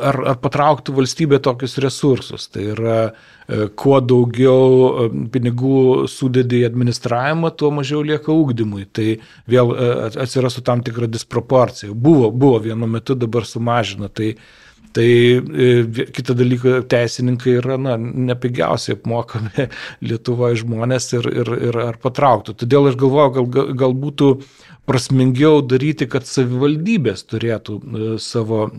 [0.07, 2.47] ar, ar patrauktų valstybė tokius resursus.
[2.55, 8.87] Tai yra, e, kuo daugiau e, pinigų sudėdė į administravimą, tuo mažiau lieka ūkdymui.
[8.95, 9.09] Tai
[9.51, 9.75] vėl
[10.23, 11.91] atsirastų tam tikra disproporcija.
[11.91, 14.11] Buvo, buvo vienu metu, dabar sumažino.
[14.15, 14.37] Tai,
[14.91, 19.69] Tai e, kitą dalyką, teisininkai yra na, nepigiausiai apmokami
[20.09, 22.57] Lietuvoje žmonės ir, ir, ir ar patrauktų.
[22.65, 24.33] Todėl aš galvoju, gal, gal būtų
[24.91, 28.71] prasmingiau daryti, kad savivaldybės turėtų e, savo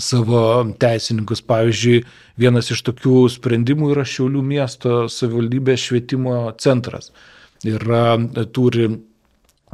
[0.00, 0.40] savo
[0.80, 1.42] teisininkus.
[1.44, 2.04] Pavyzdžiui,
[2.40, 7.10] vienas iš tokių sprendimų yra Šiaulių miesto savivaldybės švietimo centras.
[7.66, 8.14] Yra,
[8.54, 8.88] turi,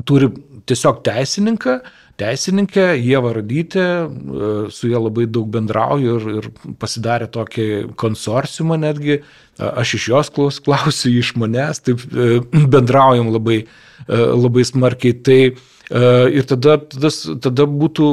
[0.04, 0.28] turi
[0.66, 1.78] tiesiog teisininką,
[2.20, 7.68] teisininkė, Jėva Radytė, e, su ja labai daug bendrauju ir, ir pasidarė tokį
[8.00, 9.20] konsorciumą netgi.
[9.56, 12.40] Aš iš jos klaus, klausiu, iš manęs, taip e,
[12.72, 15.16] bendraujam labai, e, labai smarkiai.
[15.24, 15.40] Tai
[15.86, 17.10] Ir tada, tada,
[17.44, 18.06] tada būtų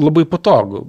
[0.00, 0.80] labai patogu.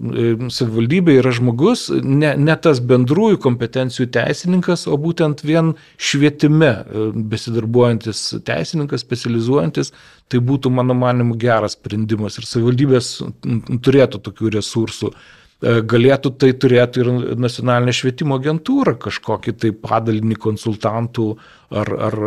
[0.55, 6.71] Savivaldybė yra žmogus, ne, ne tas bendrųjų kompetencijų teisininkas, o būtent vien švietime
[7.33, 9.91] besidarbuojantis teisininkas, specializuojantis,
[10.31, 13.17] tai būtų, mano manimu, geras sprendimas ir savivaldybės
[13.83, 15.12] turėtų tokių resursų.
[15.12, 21.28] E, galėtų tai turėti ir nacionalinė švietimo agentūra, kažkokį tai padalinį konsultantų
[21.73, 22.17] ar, ar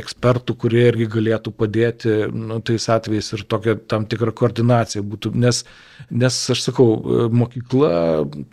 [0.00, 5.34] ekspertų, kurie irgi galėtų padėti nu, tais atvejais ir tokia tam tikra koordinacija būtų.
[5.42, 5.64] Nes,
[6.10, 7.90] nes aš sakau, e, mokykla,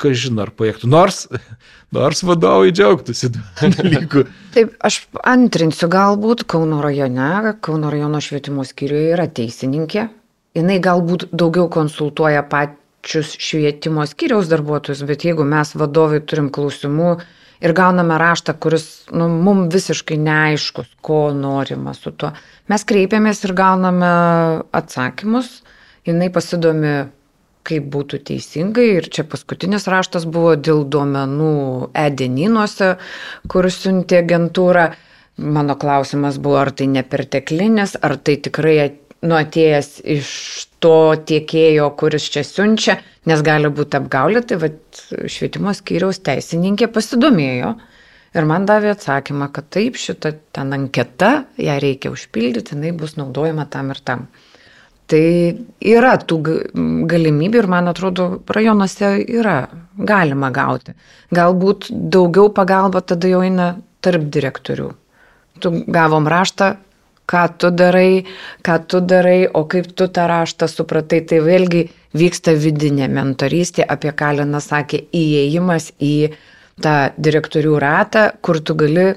[0.02, 0.90] ką žinai, ar pajėgtų.
[0.92, 1.28] Nors,
[1.96, 3.32] nors vadovai džiaugtųsi
[3.78, 4.28] dalykų.
[4.58, 10.10] Taip, aš antrinsiu galbūt Kauno rajone, Kauno rajono švietimo skyriuje yra teisininkė.
[10.54, 17.18] Jis galbūt daugiau konsultuoja pat pačius švietimo skyriaus darbuotojus, bet jeigu mes vadovai turim klausimų
[17.64, 22.32] ir gauname raštą, kuris nu, mums visiškai neaiškus, ko norima su tuo,
[22.72, 24.14] mes kreipiamės ir gauname
[24.72, 25.62] atsakymus,
[26.08, 26.96] jinai pasidomi,
[27.64, 28.90] kaip būtų teisingai.
[29.00, 32.98] Ir čia paskutinis raštas buvo dėl duomenų edeninuose,
[33.52, 34.94] kur siuntė agentūra.
[35.44, 38.76] Mano klausimas buvo, ar tai neperteklinis, ar tai tikrai
[39.24, 40.34] nu, atėjęs iš
[40.84, 42.98] to tiekėjo, kuris čia siunčia,
[43.30, 44.70] nes gali būti apgaulė, tai va,
[45.32, 47.74] švietimo skyriaus teisininkė pasidomėjo
[48.34, 53.68] ir man davė atsakymą, kad taip, šita ten anketa, ją reikia užpildyti, jinai bus naudojama
[53.72, 54.28] tam ir tam.
[55.14, 55.24] Tai
[55.84, 56.38] yra tų
[57.12, 59.58] galimybių ir man atrodo, rajonuose yra
[59.94, 60.96] galima gauti.
[61.36, 63.74] Galbūt daugiau pagalba tada jau eina
[64.04, 64.90] tarp direktorių.
[65.62, 66.72] Tu gavom raštą,
[67.30, 68.24] ką tu darai,
[68.66, 71.24] ką tu darai, o kaip tu tą raštą supratai.
[71.28, 71.86] Tai vėlgi
[72.18, 76.16] vyksta vidinė mentorystė, apie ką Lena sakė, įėjimas į
[76.84, 79.14] tą direktorių ratą, kur tu gali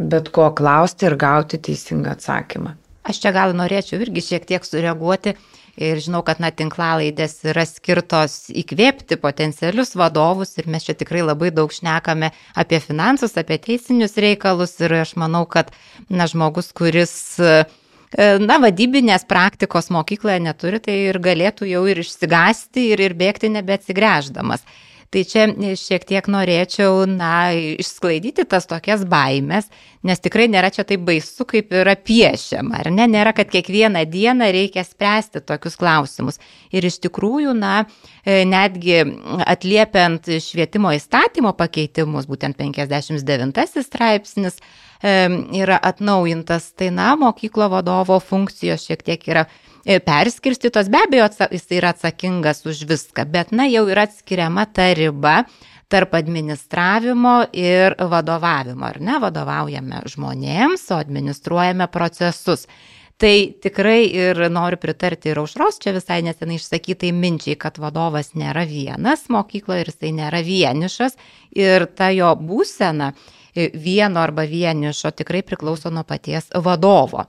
[0.00, 2.74] bet ko klausti ir gauti teisingą atsakymą.
[3.04, 5.34] Aš čia gal norėčiau irgi šiek tiek sureaguoti
[5.80, 11.50] ir žinau, kad na, tinklalaidės yra skirtos įkvėpti potencialius vadovus ir mes čia tikrai labai
[11.54, 15.72] daug šnekame apie finansus, apie teisinius reikalus ir aš manau, kad
[16.08, 17.14] na, žmogus, kuris
[18.16, 24.64] na, vadybinės praktikos mokykloje neturi, tai ir galėtų jau ir išsigasti ir, ir bėgti nebeatsigręždamas.
[25.10, 27.50] Tai čia šiek tiek norėčiau, na,
[27.82, 29.66] išsklaidyti tas tokias baimės,
[30.06, 33.08] nes tikrai nėra čia taip baisu, kaip yra piešiama, ar ne?
[33.10, 36.38] Nėra, kad kiekvieną dieną reikia spręsti tokius klausimus.
[36.70, 37.88] Ir iš tikrųjų, na,
[38.22, 39.00] e, netgi
[39.50, 44.62] atliepiant švietimo įstatymo pakeitimus, būtent 59 straipsnis,
[45.02, 45.16] e,
[45.58, 51.66] yra atnaujintas, tai na, mokyklo vadovo funkcijos šiek tiek yra E, perskirstytos, be abejo, jis
[51.72, 55.44] yra atsakingas už viską, bet na jau yra atskiriama ta riba
[55.90, 62.68] tarp administravimo ir vadovavimo, ar ne, vadovaujame žmonėms, o administruojame procesus.
[63.20, 68.62] Tai tikrai ir noriu pritarti ir aušros čia visai nesenai išsakytai minčiai, kad vadovas nėra
[68.64, 71.18] vienas mokykloje ir jisai nėra vienišas
[71.58, 73.10] ir ta jo būsena
[73.54, 77.26] vieno arba vienišo tikrai priklauso nuo paties vadovo.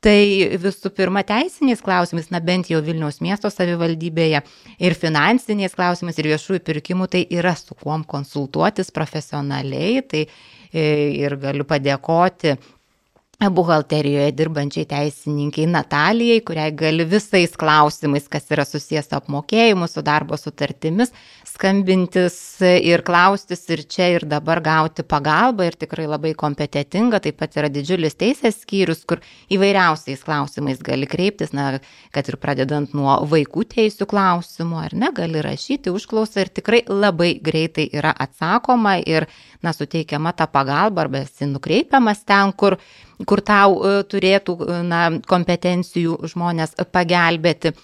[0.00, 0.20] Tai
[0.62, 4.40] visų pirma teisiniais klausimais, na bent jau Vilniaus miesto savivaldybėje
[4.80, 10.00] ir finansiniais klausimais ir viešųjų pirkimų, tai yra su kuom konsultuotis profesionaliai.
[10.08, 10.84] Tai e,
[11.20, 12.56] ir galiu padėkoti
[13.48, 20.36] buhalterijoje dirbančiai teisininkiai Natalijai, kuriai gali visais klausimais, kas yra susijęs su apmokėjimu, su darbo
[20.36, 21.12] sutartimis,
[21.60, 22.34] skambintis
[22.64, 27.68] ir klaustis ir čia ir dabar gauti pagalbą ir tikrai labai kompetitinga, taip pat yra
[27.68, 29.20] didžiulis teisės skyrius, kur
[29.52, 31.82] įvairiausiais klausimais gali kreiptis, na,
[32.16, 37.34] kad ir pradedant nuo vaikų teisų klausimų, ar ne, gali rašyti užklausą ir tikrai labai
[37.44, 39.28] greitai yra atsakoma ir,
[39.60, 42.80] na, suteikiama ta pagalba arba esi nukreipiamas ten, kur
[43.28, 44.54] kur tau e, turėtų
[44.88, 47.74] na, kompetencijų žmonės pagelbėti.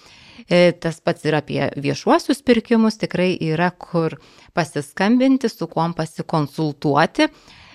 [0.49, 4.15] E, tas pats ir apie viešuosius pirkimus tikrai yra kur
[4.55, 7.27] pasiskambinti, su kuom pasikonsultuoti.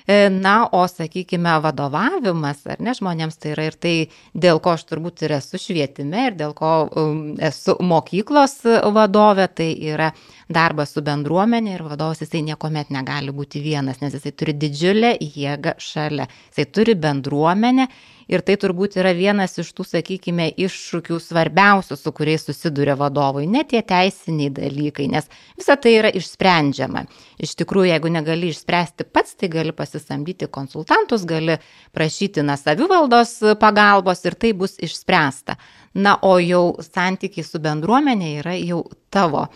[0.06, 3.92] E, na, o sakykime, vadovavimas, ar ne, žmonėms tai yra ir tai,
[4.34, 8.56] dėl ko aš turbūt ir esu švietime ir dėl ko um, esu mokyklos
[8.96, 10.10] vadovė, tai yra
[10.50, 15.76] darbas su bendruomenė ir vadovas jisai niekuomet negali būti vienas, nes jisai turi didžiulę jėgą
[15.78, 16.26] šalia.
[16.50, 17.86] Jisai turi bendruomenę
[18.32, 23.60] Ir tai turbūt yra vienas iš tų, sakykime, iššūkių svarbiausių, su kuriais susiduria vadovai, ne
[23.68, 25.28] tie teisiniai dalykai, nes
[25.58, 27.04] visa tai yra išsprendžiama.
[27.44, 31.58] Iš tikrųjų, jeigu negali išspręsti pats, tai gali pasisamdyti konsultantus, gali
[31.92, 35.58] prašyti na savivaldos pagalbos ir tai bus išspręsta.
[36.00, 39.50] Na, o jau santykiai su bendruomenė yra jau tavo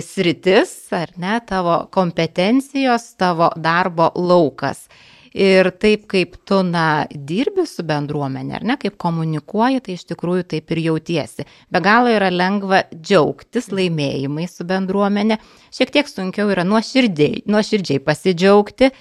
[0.00, 4.86] sritis, ar ne, tavo kompetencijos, tavo darbo laukas.
[5.34, 10.44] Ir taip kaip tu, na, dirbi su bendruomenė, ar ne, kaip komunikuoji, tai iš tikrųjų
[10.52, 11.46] taip ir jautiesi.
[11.74, 15.40] Be galo yra lengva džiaugtis laimėjimai su bendruomenė,
[15.74, 18.92] šiek tiek sunkiau yra nuoširdžiai, nuoširdžiai pasidžiaugti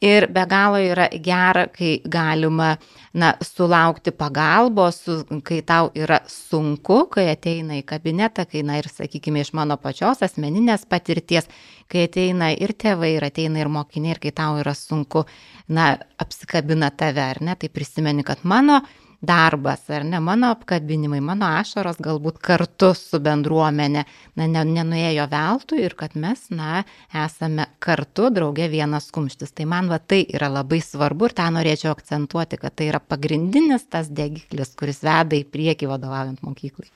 [0.00, 2.76] ir be galo yra gera, kai galima
[3.12, 5.02] na, sulaukti pagalbos,
[5.44, 10.22] kai tau yra sunku, kai ateina į kabinetą, kai, na ir, sakykime, iš mano pačios
[10.22, 11.50] asmeninės patirties,
[11.90, 15.26] kai ateina ir tėvai, ir ateina ir mokiniai, ir kai tau yra sunku,
[15.68, 18.80] na, apsikabina tave, ar ne, tai prisimeni, kad mano
[19.20, 24.04] darbas, ar ne, mano apkabinimai, mano ašaros galbūt kartu su bendruomenė,
[24.40, 26.84] na, nenuėjo veltui ir kad mes, na,
[27.26, 29.52] esame kartu, draugė vienas kumštis.
[29.52, 33.84] Tai man va tai yra labai svarbu ir tą norėčiau akcentuoti, kad tai yra pagrindinis
[33.92, 36.88] tas degiklis, kuris veda į priekį vadovaujant mokyklai.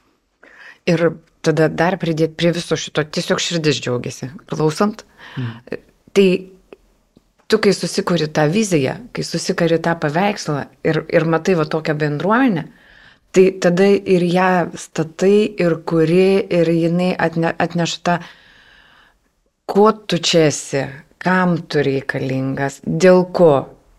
[0.91, 1.09] Ir
[1.45, 5.05] tada dar pridėti prie viso šito, tiesiog širdis džiaugiasi, klausant.
[5.37, 5.80] Mm.
[6.16, 6.28] Tai
[7.49, 12.66] tu, kai susikuri tą viziją, kai susikari tą paveikslą ir, ir matai va tokią bendruomenę,
[13.35, 16.28] tai tada ir ją statai, ir kuri,
[16.61, 18.18] ir jinai atne, atneša tą,
[19.68, 20.85] kuo tu čia esi,
[21.24, 23.53] kam tu reikalingas, dėl ko,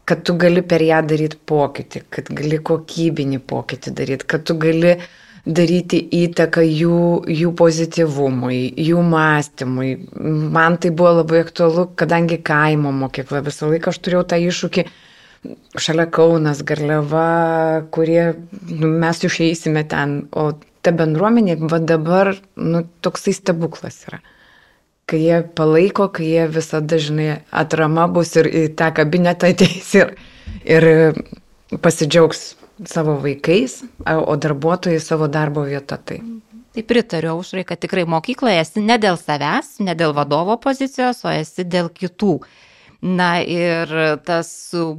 [0.05, 4.93] kad tu gali per ją daryti pokytį, kad gali kokybinį pokytį daryti, kad tu gali
[4.93, 5.05] uh,
[5.45, 9.91] daryti įtaką jų, jų pozityvumui, jų mąstymui.
[10.17, 14.85] Man tai buvo labai aktualu, kadangi kaimo mokykla visą laiką aš turėjau tą iššūkį.
[15.77, 18.33] Šalia Kaunas, Garliava, kurie
[18.71, 24.23] nu, mes išeisime ten, o ta bendruomenė va dabar nu, toksai stebuklas yra.
[25.05, 30.15] Kai jie palaiko, kai jie visada, žinai, atrama bus ir į tą kabinetą ateis ir,
[30.65, 30.89] ir
[31.85, 35.97] pasidžiaugs savo vaikais, o darbuotojai savo darbo vietą.
[35.97, 36.19] Tai.
[36.75, 41.31] Tai pritariu aušrai, kad tikrai mokykloje esi ne dėl savęs, ne dėl vadovo pozicijos, o
[41.31, 42.39] esi dėl kitų.
[43.05, 43.91] Na ir
[44.25, 44.49] tas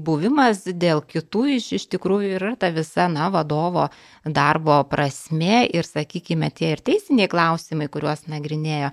[0.07, 3.89] buvimas dėl kitų iš, iš tikrųjų yra ta visa, na, vadovo
[4.25, 8.93] darbo prasme ir, sakykime, tie ir teisiniai klausimai, kuriuos nagrinėjo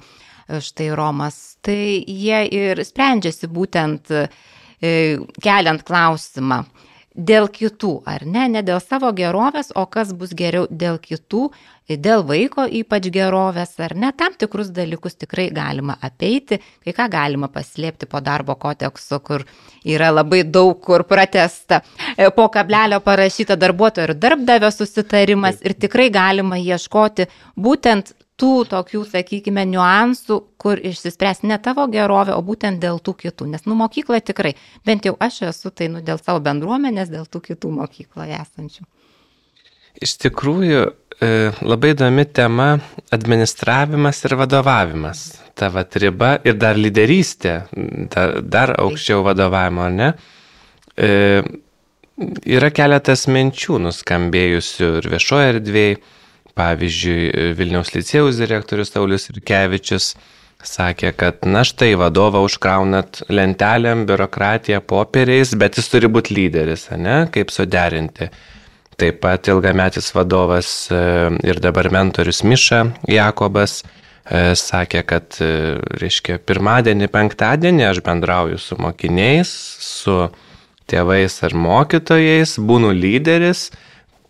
[0.63, 4.25] štai Romas, tai jie ir sprendžiasi būtent e,
[5.43, 6.63] keliant klausimą,
[7.15, 11.49] dėl kitų, ar ne, ne dėl savo gerovės, o kas bus geriau dėl kitų,
[11.87, 17.49] dėl vaiko ypač gerovės, ar ne, tam tikrus dalykus tikrai galima apeiti, kai ką galima
[17.53, 19.45] paslėpti po darbo kodekso, kur
[19.85, 21.83] yra labai daug kur pratesta,
[22.17, 29.03] e, po kablelio parašyta darbuotojo ir darbdavio susitarimas ir tikrai galima ieškoti būtent tų tokių,
[29.09, 33.47] sakykime, niuansų, kur išsispręs ne tavo gerovė, o būtent dėl tų kitų.
[33.53, 34.55] Nes, nu, mokykloje tikrai,
[34.87, 38.85] bent jau aš esu tai, nu, dėl savo bendruomenės, dėl tų kitų mokykloje esančių.
[40.01, 40.81] Iš tikrųjų,
[41.21, 42.79] e, labai įdomi tema-
[43.17, 45.19] administravimas ir vadovavimas.
[45.53, 47.67] Ta va riba ir dar lyderystė,
[48.09, 50.13] dar, dar aukščiau vadovavimo, ne?
[50.97, 51.43] E,
[52.45, 55.97] yra keletas minčių nuskambėjusių ir viešoje erdvėje
[56.59, 60.13] Pavyzdžiui, Vilniaus licėjaus direktorius Saulis Irkevičius
[60.63, 67.23] sakė, kad na štai vadovą užkraunat lentelėm, biurokratiją, popieriais, bet jis turi būti lyderis, ne?
[67.33, 68.29] Kaip suderinti.
[68.99, 71.01] Taip pat ilgametis vadovas e,
[71.43, 78.77] ir dabar mentorius Miša Jakobas e, sakė, kad, e, reiškia, pirmadienį, penktadienį aš bendrauju su
[78.77, 79.49] mokiniais,
[79.81, 80.19] su
[80.89, 83.71] tėvais ar mokytojais, būnu lyderis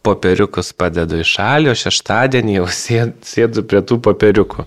[0.04, 4.66] popieriukus padedu į šalį, o šeštadienį jau sėdu prie tų popieriukų.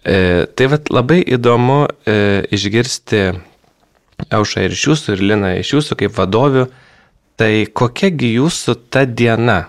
[0.00, 2.18] E, tai vat, labai įdomu e,
[2.56, 3.24] išgirsti
[4.36, 6.66] Aušą ir iš jūsų, ir Lina iš jūsų kaip vadovių,
[7.40, 9.62] tai kokiagi jūsų ta diena?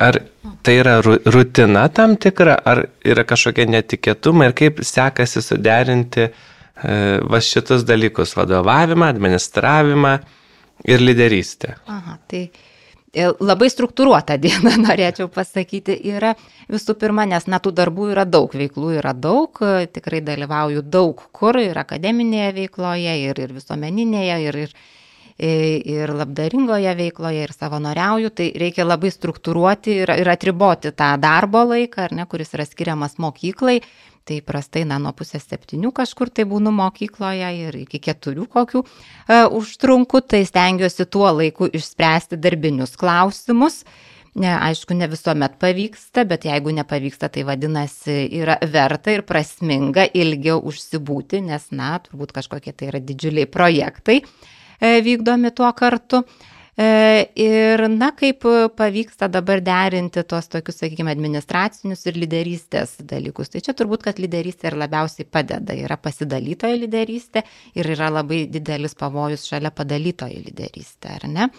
[0.00, 0.16] Ar
[0.64, 6.32] tai yra rutina tam tikra, ar yra kažkokie netikėtumai ir kaip sekasi suderinti e,
[7.20, 10.14] va šitus dalykus- vadovavimą, administravimą
[10.88, 11.76] ir lyderystę?
[11.90, 12.67] Aha, tai E,
[13.14, 16.34] labai struktūruota diena, norėčiau pasakyti, yra
[16.68, 21.22] visų pirma, nes na tų darbų yra daug, veiklų yra daug, e, tikrai dalyvauju daug
[21.32, 24.74] kur ir akademinėje veikloje, ir, ir visuomeninėje, ir, ir,
[25.38, 25.52] e,
[25.96, 32.10] ir labdaringoje veikloje, ir savanoriauju, tai reikia labai struktūruoti ir, ir atriboti tą darbo laiką,
[32.12, 33.80] ne, kuris yra skiriamas mokyklai,
[34.28, 39.40] tai prastai, na, nuo pusės septynių kažkur tai būnu mokykloje ir iki keturių kokių e,
[39.58, 43.82] užtrunku, tai stengiuosi tuo laiku išspręsti darbinius klausimus.
[44.38, 50.60] Ne, aišku, ne visuomet pavyksta, bet jeigu nepavyksta, tai vadinasi yra verta ir prasminga ilgiau
[50.68, 56.22] užsibūti, nes, na, turbūt kažkokie tai yra didžiuliai projektai e, vykdomi tuo kartu.
[56.22, 58.44] E, ir, na, kaip
[58.78, 63.50] pavyksta dabar derinti tuos tokius, sakykime, administracinius ir lyderystės dalykus.
[63.50, 65.74] Tai čia turbūt, kad lyderystė ir labiausiai padeda.
[65.74, 67.42] Yra pasidalytoja lyderystė
[67.74, 71.50] ir yra labai didelis pavojus šalia padalytoja lyderystė, ar ne?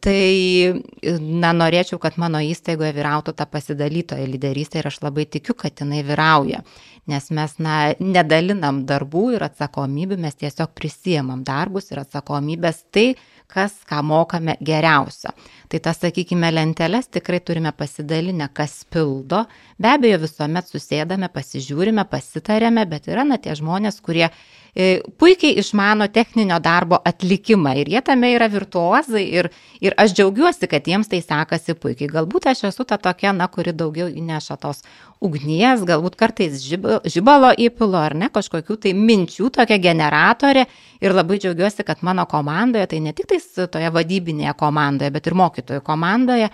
[0.00, 0.80] Tai,
[1.20, 6.00] na, norėčiau, kad mano įstaigoje vyrautų ta pasidalytoja lyderystė ir aš labai tikiu, kad jinai
[6.06, 6.62] vyrauja.
[7.10, 12.80] Nes mes, na, nedalinam darbų ir atsakomybių, mes tiesiog prisijėmam darbus ir atsakomybės.
[12.94, 13.10] Tai,
[13.54, 15.30] kas ką mokame geriausio.
[15.70, 19.44] Tai tas, sakykime, lenteles tikrai turime pasidalinę, kas pildo.
[19.78, 24.28] Be abejo, visuomet susėdame, pasižiūrime, pasitarėme, bet yra na tie žmonės, kurie
[24.74, 29.48] E, puikiai išmano techninio darbo atlikimą ir jie tame yra virtuozai ir,
[29.78, 32.10] ir aš džiaugiuosi, kad jiems tai sekasi puikiai.
[32.10, 34.82] Galbūt aš esu ta tokia, na, kuri daugiau įneša tos
[35.24, 40.66] ugnies, galbūt kartais žibalo įpilo ar ne, kažkokių tai minčių tokia generatorė.
[41.04, 45.36] Ir labai džiaugiuosi, kad mano komandoje, tai ne tik tais toje vadybinėje komandoje, bet ir
[45.36, 46.48] mokytojų komandoje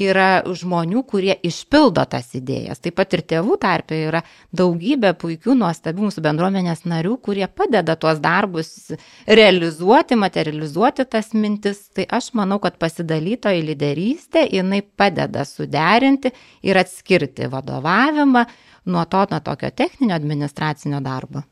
[0.00, 2.82] yra žmonių, kurie išpildo tas idėjas.
[2.82, 4.24] Taip pat ir tėvų tarpe yra
[4.56, 8.92] daugybė puikių, nuostabių mūsų bendruomenės narių, kurie padeda tuos darbus
[9.26, 11.86] realizuoti, materializuoti tas mintis.
[11.94, 16.34] Tai aš manau, kad pasidalytoji lyderystė, jinai padeda suderinti
[16.66, 18.46] ir atskirti vadovavimą
[18.90, 21.46] nuo to, nuo tokio techninio administracinio darbo.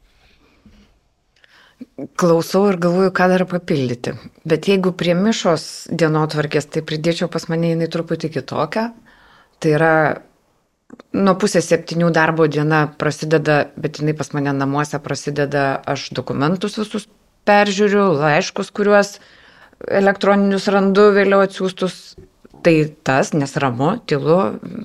[2.19, 4.15] Klausau ir galvoju, ką dar papildyti.
[4.49, 8.85] Bet jeigu prie mišos dienotvarkės, tai pridėčiau pas mane jinai truputį kitokią.
[9.63, 9.95] Tai yra
[11.17, 17.09] nuo pusės septynių darbo diena prasideda, bet jinai pas mane namuose prasideda, aš dokumentus visus
[17.49, 19.17] peržiūriu, laiškus, kuriuos
[19.89, 22.17] elektroninius randu vėliau atsiųstus.
[22.63, 24.37] Tai tas, nes ramu, tylu,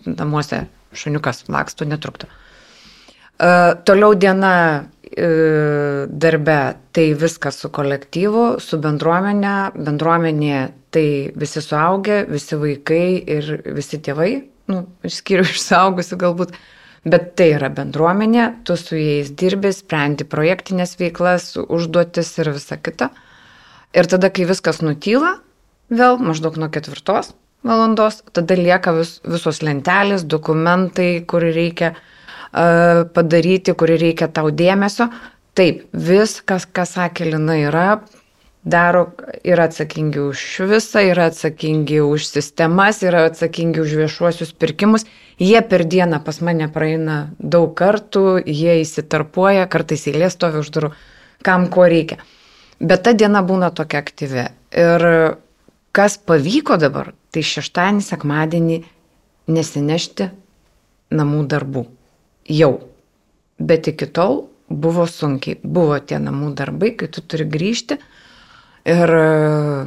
[0.10, 0.64] namuose
[0.98, 2.26] šuniukas laksto, netrukdo.
[3.38, 6.58] Uh, toliau diena darbe
[6.96, 10.58] tai viskas su kolektyvu, su bendruomenė, bendruomenė
[10.94, 13.06] tai visi suaugę, visi vaikai
[13.38, 14.32] ir visi tėvai,
[14.72, 16.58] nu, išskiriu iš saugusių galbūt,
[17.08, 23.12] bet tai yra bendruomenė, tu su jais dirbi, sprendi projektinės veiklas, užduotis ir visa kita.
[23.96, 25.38] Ir tada, kai viskas nutyla,
[25.94, 27.34] vėl maždaug nuo ketvirtos
[27.68, 32.04] valandos, tada lieka vis, visos lentelės, dokumentai, kur reikia uh,
[32.52, 35.10] padaryti, kur reikia tau dėmesio.
[35.58, 37.88] Taip, viskas, ką sakė Lina, yra,
[38.68, 39.08] daro,
[39.44, 45.08] yra atsakingi už visą, yra atsakingi už sistemas, yra atsakingi už viešuosius pirkimus.
[45.40, 50.92] Jie per dieną pas mane praeina daug kartų, jie įsitarpuoja, kartais eilės stovi už durų,
[51.46, 52.20] kam ko reikia.
[52.80, 54.48] Bet ta diena būna tokia aktyvi.
[54.78, 55.10] Ir
[55.96, 58.82] kas pavyko dabar, tai šeštadienį, sekmadienį
[59.50, 60.32] nesinešti
[61.18, 61.88] namų darbų.
[62.48, 62.78] Jau.
[63.58, 65.58] Bet iki tol buvo sunkiai.
[65.64, 67.98] Buvo tie namų darbai, kai tu turi grįžti.
[68.88, 69.12] Ir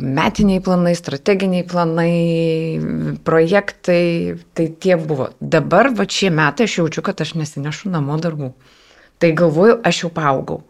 [0.04, 5.30] metiniai planai, strateginiai planai, projektai, tai tie buvo.
[5.40, 8.52] Dabar, va šie metai, aš jaučiu, kad aš nesinešu namo darbų.
[9.20, 10.60] Tai galvoju, aš jau paaugau.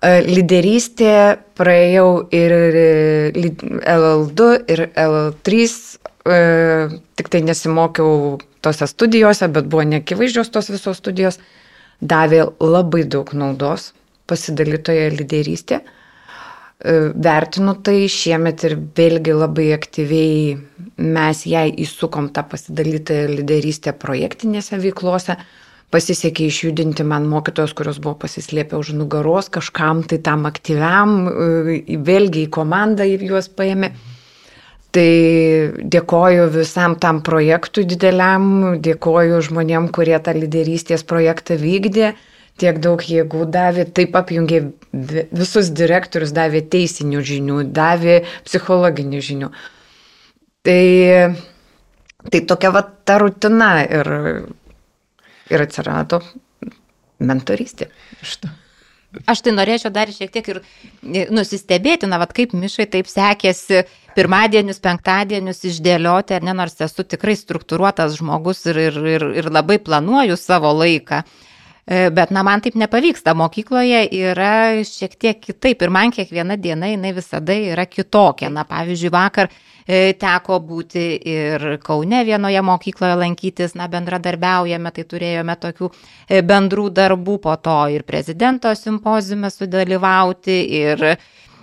[0.00, 1.12] E, lyderystė
[1.56, 2.56] praėjau ir
[3.36, 5.68] LL2, ir LL3,
[6.24, 6.40] e,
[7.20, 11.38] tik tai nesimokiau tose studijose, bet buvo neakivaizdžios tos visos studijos,
[12.02, 13.92] davė labai daug naudos
[14.28, 15.80] pasidalytoje lyderystė.
[15.80, 20.56] E, vertinu tai šiemet ir vėlgi labai aktyviai
[20.96, 25.38] mes jai įsukom tą pasidalytąją lyderystę projektinėse veiklose
[25.94, 32.46] pasisekė išjudinti man mokytojos, kurios buvo pasislėpę už nugaros, kažkam tai tam aktyviam, e, vėlgi
[32.46, 33.92] į komandą juos paėmė.
[34.96, 35.10] Tai
[35.92, 42.14] dėkoju visam tam projektui dideliam, dėkoju žmonėm, kurie tą lyderystės projektą vykdė,
[42.56, 44.62] tiek daug jėgų davė, taip apjungė
[45.36, 49.50] visus direktorius, davė teisinių žinių, davė psichologinių žinių.
[50.64, 50.84] Tai,
[52.32, 54.14] tai tokia va ta rutina ir
[55.50, 56.22] ir atsirado
[57.22, 57.90] mentorystė.
[58.22, 58.50] Šitą.
[59.24, 63.84] Aš tai norėčiau dar šiek tiek ir e, nusistebėti, na, vad kaip mišai taip sekėsi
[64.16, 69.80] pirmadienius, penktadienius išdėlioti, ar ne, nors esu tikrai struktūruotas žmogus ir, ir, ir, ir labai
[69.82, 71.22] planuoju savo laiką.
[71.24, 71.45] E,
[71.86, 73.34] bet, na, man taip nepavyksta.
[73.38, 78.50] Mokykloje yra šiek tiek kitaip ir man kiekviena diena jinai visada yra kitokia.
[78.50, 79.52] Na, pavyzdžiui, vakar
[79.86, 86.88] E, teko būti ir Kaune vienoje mokykloje lankytis, na, bendradarbiaujame, tai turėjome tokių e, bendrų
[86.90, 91.14] darbų, po to ir prezidento simpozime sudalyvauti, ir e,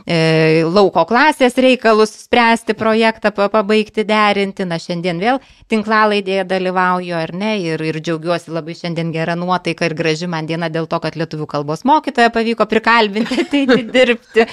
[0.05, 4.65] lauko klasės reikalus spręsti, projektą pabaigti, derinti.
[4.67, 5.39] Na, šiandien vėl
[5.71, 10.69] tinklalaidėje dalyvauju, ar ne, ir, ir džiaugiuosi labai šiandien gerą nuotaiką ir graži man diena
[10.69, 14.47] dėl to, kad lietuvių kalbos mokytoja pavyko prikalbinti ateiti dirbti.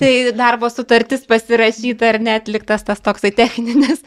[0.00, 4.00] Tai darbo sutartis pasirašyta ar netliktas tas toksai techninis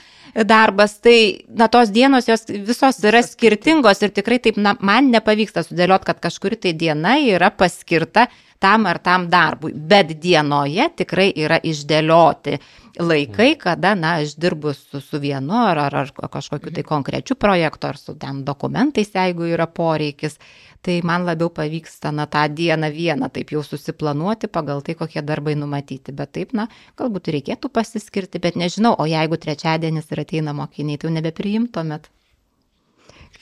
[0.48, 5.66] darbas, tai na, tos dienos jos visos yra skirtingos ir tikrai taip na, man nepavyksta
[5.66, 8.30] sudėlioti, kad kažkuri tai diena yra paskirta
[8.62, 12.60] tam ar tam darbui, bet dienoje tikrai yra išdėlioti
[13.02, 17.90] laikai, kada, na, aš dirbu su, su vienu ar, ar, ar kažkokiu tai konkrečiu projektu,
[17.90, 20.38] ar su ten dokumentais, jeigu yra poreikis.
[20.82, 25.54] Tai man labiau pavyksta, na, tą dieną vieną taip jau susiplanuoti pagal tai, kokie darbai
[25.58, 26.14] numatyti.
[26.14, 31.10] Bet taip, na, galbūt reikėtų pasiskirti, bet nežinau, o jeigu trečiadienis ir ateina mokiniai, tai
[31.10, 32.10] jau nebepriimtumėt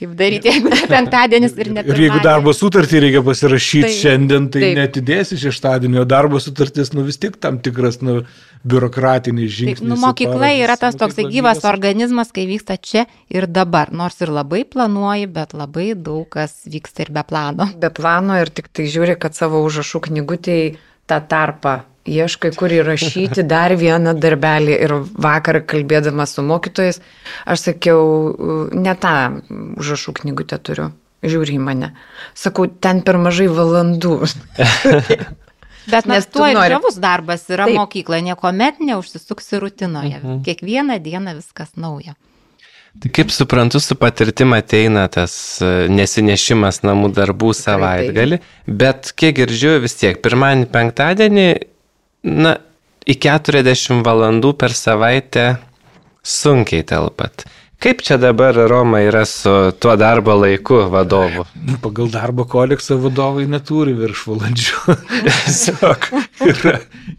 [0.00, 1.84] kaip daryti, jeigu ne penktadienis ir ne.
[1.84, 4.78] Ir jeigu darbo sutartį reikia pasirašyti taip, šiandien, tai taip.
[4.78, 8.22] netidėsi šeštadienio darbo sutartis, nu vis tik tam tikras, nu,
[8.64, 9.80] biurokratinis žingsnis.
[9.80, 14.32] Taip, nu, mokykla yra tas toks gyvas organizmas, kai vyksta čia ir dabar, nors ir
[14.32, 17.70] labai planuoji, bet labai daug kas vyksta ir be plano.
[17.80, 20.74] Be plano ir tik tai žiūri, kad savo užrašų knygutėje
[21.10, 24.78] tą tarpą ieškai, kur įrašyti dar vieną darbelį.
[24.86, 27.00] Ir vakar kalbėdama su mokytojais,
[27.44, 28.00] aš sakiau,
[28.72, 29.14] ne tą
[29.80, 30.90] užrašų knygutę turiu.
[31.20, 31.92] Žiūri į mane.
[32.32, 34.16] Sakau, ten per mažai valandų.
[35.90, 36.72] Bet nes tuo ir nori...
[36.72, 37.76] žavus darbas yra Taip.
[37.76, 40.20] mokykloje, niekuomet neužsisuksi rutinoje.
[40.20, 40.42] Mhm.
[40.46, 42.16] Kiekvieną dieną viskas nauja.
[43.00, 45.32] Tai kaip suprantu, su patirtim ateina tas
[45.62, 51.46] e, nesinešimas namų darbų savaitgali, bet kiek girdžiu vis tiek, pirmąjį, penktadienį
[52.26, 52.56] na,
[53.08, 55.54] į 40 valandų per savaitę
[56.22, 57.46] sunkiai telpat.
[57.80, 59.50] Kaip čia dabar Roma yra su
[59.80, 61.46] tuo darbo laiku vadovu?
[61.80, 64.96] Pagal darbo kodeksą vadovai neturi viršvalandžių.
[65.24, 66.08] Tiesiog
[66.44, 66.74] yra,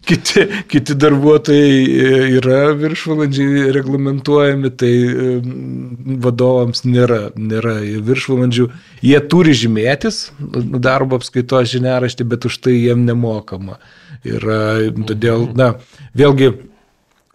[0.05, 5.31] kiti, kiti darbuotojai e, yra viršvalandžiai reglamentuojami, tai e,
[6.27, 7.79] vadovams nėra, nėra
[8.11, 8.69] viršvalandžių.
[9.01, 13.79] Jie turi žymėtis darbo apskaitos žiniaraštį, bet už tai jiem nemokama.
[14.27, 14.43] Ir
[15.09, 15.71] todėl, na,
[16.17, 16.51] vėlgi,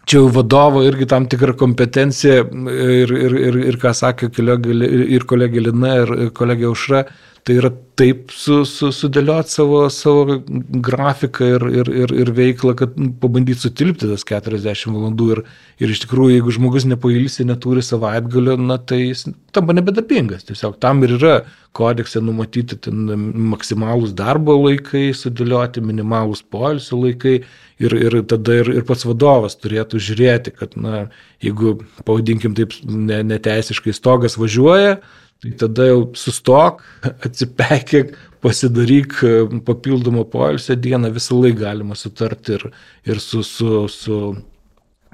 [0.07, 4.75] čia jau vadovo irgi tam tikra kompetencija ir, ir, ir, ir ką sakė kolegė,
[5.17, 7.03] ir kolegė Lina, ir kolegė Aušra,
[7.47, 10.35] tai yra taip su, su, sudėlioti savo, savo
[10.83, 15.27] grafiką ir, ir, ir, ir veiklą, kad pabandyti sutilpti tas 40 valandų.
[15.31, 15.41] Ir,
[15.79, 19.23] ir iš tikrųjų, jeigu žmogus nepailsi, neturi savaitgalio, na tai jis
[19.55, 20.43] tampa nebedarbingas.
[20.49, 21.37] Tiesiog tam ir yra
[21.77, 29.07] kodekse numatyti maksimalūs darbo laikai, sudėlioti minimalūs poilsio laikai ir, ir tada ir, ir pats
[29.07, 31.05] vadovas turėtų žiūrėti, kad, na,
[31.43, 34.97] jeigu, pavadinkim taip, ne, neteisiškai stogas važiuoja,
[35.43, 36.83] tai tada jau sustok,
[37.27, 39.33] atsipekėk, pasidaryk e,
[39.67, 42.67] papildomą poilsio dieną, visą laiką galima sutarti ir,
[43.09, 44.19] ir su, su, su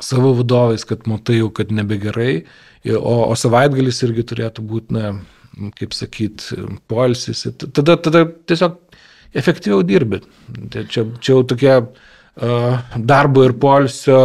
[0.03, 2.43] savo vadovais, kad matai jau, kad nebegerai,
[2.97, 5.13] o, o savaitgalis irgi turėtų būti, na,
[5.77, 6.49] kaip sakyt,
[6.89, 7.45] poilsis.
[7.63, 8.79] Tada, tada tiesiog
[9.37, 10.21] efektyviau dirbi.
[10.73, 11.77] Tai čia, čia jau tokia
[12.35, 14.17] darbo ir polsio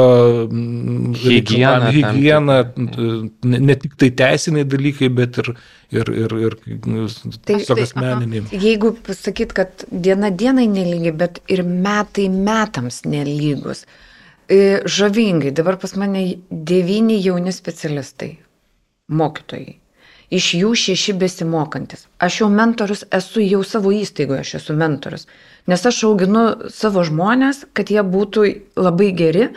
[0.49, 5.51] hygiena, hygiena ne, ne tik tai teisiniai dalykai, bet ir,
[5.93, 6.79] ir, ir, ir tai,
[7.51, 8.47] tiesiog asmeniniai.
[8.49, 13.85] Tai, jeigu pasakyt, kad diena dienai nelygi, bet ir metai metams nelygus.
[14.49, 18.39] E, žavingai, dabar pas mane devyni jauni specialistai,
[19.13, 19.77] mokytojai
[20.35, 22.07] iš jų šeši besimokantis.
[22.21, 25.27] Aš jau mentorius esu jau savo įstaigoje, aš esu mentorius.
[25.69, 28.47] Nes aš auginu savo žmonės, kad jie būtų
[28.81, 29.51] labai geri,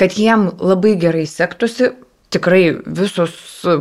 [0.00, 1.92] kad jiem labai gerai sektųsi.
[2.30, 3.34] Tikrai visos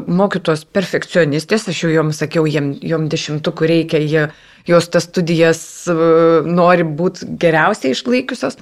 [0.10, 4.24] mokytos perfekcionistės, aš jau joms sakiau, jiem, jom dešimtukų reikia, jie,
[4.66, 5.62] jos tas studijas
[5.92, 8.58] uh, nori būti geriausiai išlaikiusios,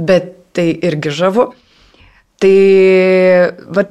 [0.00, 1.50] bet tai irgi žavu.
[2.40, 2.54] Tai
[3.76, 3.84] va,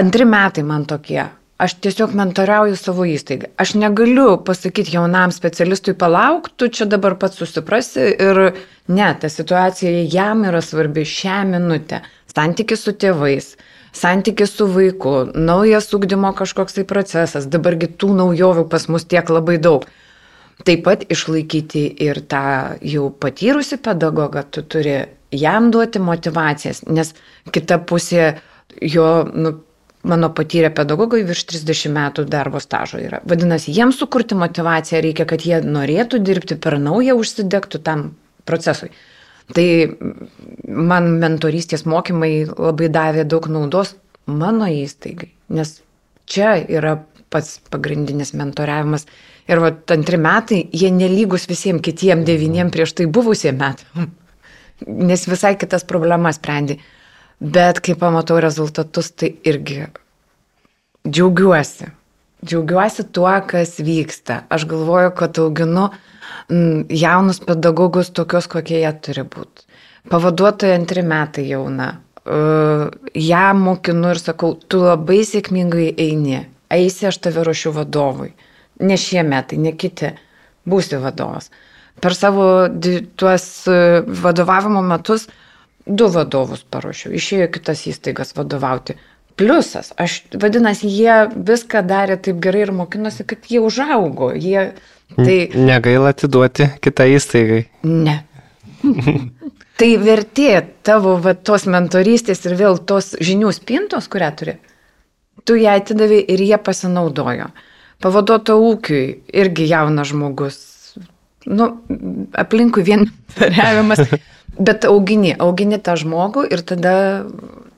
[0.00, 1.26] antri metai man tokie
[1.60, 3.50] Aš tiesiog mentoriauju savo įstaigą.
[3.60, 8.40] Aš negaliu pasakyti jaunam specialistui, palauk, tu čia dabar pats susiprasi ir
[8.88, 12.00] ne, ta situacija jam yra svarbi šią minutę.
[12.32, 13.50] Santykis su tėvais,
[13.92, 19.60] santykis su vaiku, naujas ugdymo kažkoks tai procesas, dabargi tų naujovių pas mus tiek labai
[19.60, 19.84] daug.
[20.64, 27.12] Taip pat išlaikyti ir tą jau patyrusi pedagogą, tu turi jam duoti motivacijas, nes
[27.52, 28.38] kita pusė
[28.80, 29.58] jo, nu,
[30.02, 33.20] mano patyrę pedagogai virš 30 metų darbo stažo yra.
[33.28, 38.10] Vadinasi, jiems sukurti motivaciją reikia, kad jie norėtų dirbti per naują, užsidegtų tam
[38.48, 38.90] procesui.
[39.54, 39.66] Tai
[40.66, 43.96] man mentorystės mokymai labai davė daug naudos
[44.30, 45.80] mano įstaigai, nes
[46.30, 49.06] čia yra pats pagrindinis mentoriavimas.
[49.50, 54.10] Ir va, antri metai, jie nelygus visiems kitiem devyniem prieš tai buvusiem metam,
[55.10, 56.78] nes visai kitas problemas sprendi.
[57.40, 59.86] Bet kai pamatau rezultatus, tai irgi
[61.08, 61.86] džiaugiuosi.
[62.44, 64.42] Džiaugiuosi tuo, kas vyksta.
[64.52, 65.86] Aš galvoju, kad auginu
[66.50, 69.64] mm, jaunus pedagogus tokios, kokie jie turi būti.
[70.12, 71.90] Pavaduotoja antri metai jauna.
[72.20, 76.44] Uh, ją mokinu ir sakau, tu labai sėkmingai eini.
[76.70, 78.34] Eisi, aš tave ruošiu vadovui.
[78.84, 80.12] Ne šie metai, ne kiti.
[80.68, 81.48] Būsi vadovas.
[82.00, 82.44] Per savo
[83.16, 85.32] tuos e, vadovavimo metus uh,
[85.90, 88.96] du vadovus paruošiau, išėjo kitas įstaigas vadovauti.
[89.40, 94.32] Pliusas, aš vadinasi, jie viską darė taip gerai ir mokinosi, kad jie užaugo.
[94.36, 94.72] Jie,
[95.16, 95.36] tai...
[95.56, 97.62] Negaila atiduoti kitą įstaigai.
[97.88, 98.18] Ne.
[99.80, 100.52] tai vertė
[100.84, 104.56] tavo va, tos mentorystės ir vėl tos žinių spintos, kurią turi.
[105.48, 107.48] Tu ją atidavai ir jie pasinaudojo.
[108.00, 109.04] Pavaduoto ūkiui
[109.40, 110.58] irgi jaunas žmogus.
[111.48, 111.70] Nu,
[112.36, 114.04] aplinkui vien variavimas.
[114.60, 116.94] Bet augini, augini tą žmogų ir tada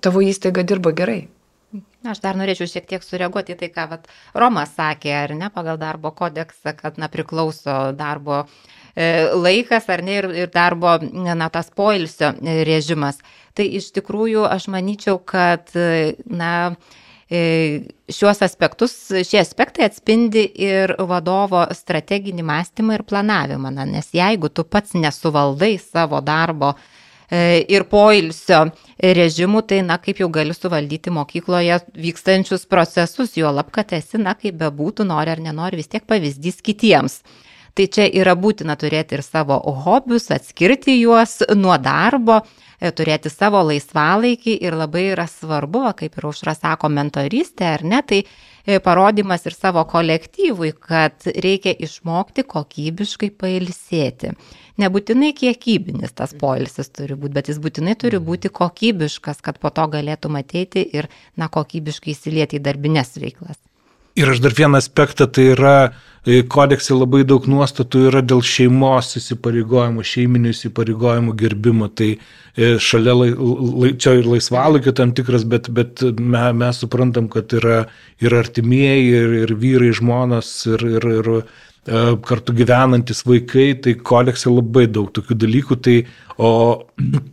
[0.02, 1.20] tavo įstaiga dirba gerai.
[2.02, 5.78] Aš dar norėčiau šiek tiek sureaguoti į tai, ką vat, Romas sakė, ar ne, pagal
[5.78, 11.70] darbo kodeksą, kad na, priklauso darbo e, laikas, ar ne, ir, ir darbo, na, tas
[11.70, 12.32] poilsio
[12.66, 13.22] režimas.
[13.54, 15.70] Tai iš tikrųjų aš manyčiau, kad,
[16.26, 18.94] na, E, šiuos aspektus,
[19.24, 25.76] šie aspektai atspindi ir vadovo strateginį mąstymą ir planavimą, na, nes jeigu tu pats nesuvaldai
[25.80, 26.74] savo darbo
[27.30, 28.66] e, ir poilsio
[28.98, 34.34] režimų, tai, na, kaip jau gali suvaldyti mokykloje vykstančius procesus, jo lab, kad esi, na,
[34.36, 37.22] kaip bebūtų, nori ar nenori, vis tiek pavyzdys kitiems.
[37.72, 42.42] Tai čia yra būtina turėti ir savo hobius, atskirti juos nuo darbo,
[42.76, 48.02] e, turėti savo laisvalaikį ir labai yra svarbu, kaip ir užra sako, mentorystė ar ne,
[48.04, 54.36] tai e, parodimas ir savo kolektyvui, kad reikia išmokti kokybiškai pailsėti.
[54.82, 58.28] Nebūtinai kiekybinis tas poilsis turi būti, bet jis būtinai turi mhm.
[58.28, 61.08] būti kokybiškas, kad po to galėtum ateiti ir,
[61.40, 63.56] na, kokybiškai įsilieti į darbinės veiklas.
[64.14, 65.76] Ir aš dar vieną aspektą, tai yra
[66.26, 71.88] e, kodekse labai daug nuostatų yra dėl šeimos įsipareigojimų, šeiminių įsipareigojimų gerbimo.
[71.88, 77.30] Tai e, šalia, lai, lai, čia ir laisvalaikio tam tikras, bet, bet me, mes suprantam,
[77.32, 77.86] kad yra
[78.20, 84.52] ir artimieji, ir, ir vyrai, žmonos, ir, ir, ir e, kartu gyvenantis vaikai, tai kodekse
[84.52, 85.80] labai daug tokių dalykų.
[85.88, 85.96] Tai,
[86.36, 86.52] o,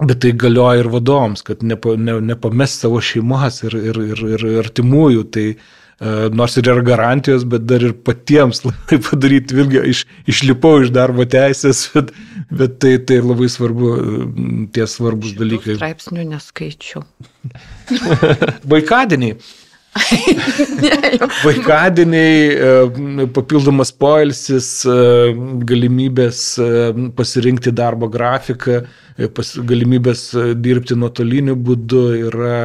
[0.00, 4.46] Bet tai galioja ir vadovams, kad nepa, ne, nepamest savo šeimos ir, ir, ir, ir
[4.62, 5.26] artimųjų.
[5.34, 10.80] Tai, E, nors ir yra garantijos, bet dar ir patiems labai padaryti, vėlgi iš, išlipau
[10.84, 12.14] iš darbo teisės, bet,
[12.48, 13.90] bet tai, tai labai svarbu,
[14.74, 15.76] tie svarbus Šitų dalykai.
[15.76, 17.04] Straipsnių neskaičiu.
[18.74, 19.36] Vaikadieniai.
[21.46, 24.98] Vaikadieniai, e, papildomas poilsis, e,
[25.66, 26.44] galimybės
[27.18, 28.84] pasirinkti darbo grafiką,
[29.66, 30.30] galimybės
[30.62, 32.60] dirbti nuotoliniu būdu yra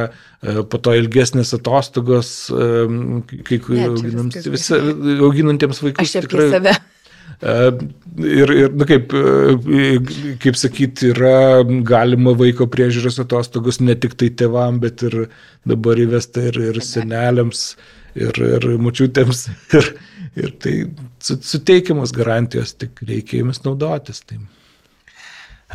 [0.46, 2.66] E, po to ilgesnės atostogos, e,
[3.46, 4.68] kai auginantiems,
[5.24, 6.04] auginantiems vaikus.
[6.04, 6.76] Aš tikrai save.
[7.42, 7.54] E,
[8.24, 9.12] ir, ir nu, kaip,
[10.42, 15.26] kaip sakyti, yra galima vaiko priežiūros atostogos ne tik tai tėvam, bet ir
[15.68, 17.68] dabar įvesta ir, ir seneliams,
[18.16, 19.48] ir, ir mučiutėms.
[19.76, 19.94] Ir,
[20.36, 20.72] ir tai
[21.24, 24.20] suteikiamos garantijos, tik reikia jomis naudotis.
[24.28, 24.36] Tai.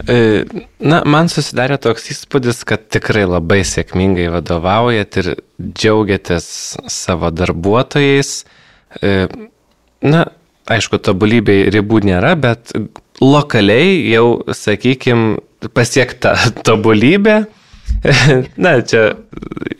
[0.08, 0.18] E,
[0.80, 6.46] na, man susidarė toks įspūdis, kad tikrai labai sėkmingai vadovaujat ir džiaugiatės
[6.94, 8.36] savo darbuotojais.
[9.02, 9.16] E,
[10.06, 10.24] na,
[10.70, 12.74] aišku, tobulybei ribų nėra, bet
[13.22, 15.40] lokaliai jau, sakykime,
[15.74, 16.36] pasiekta
[16.68, 17.44] tobulybė.
[18.64, 19.12] Na, čia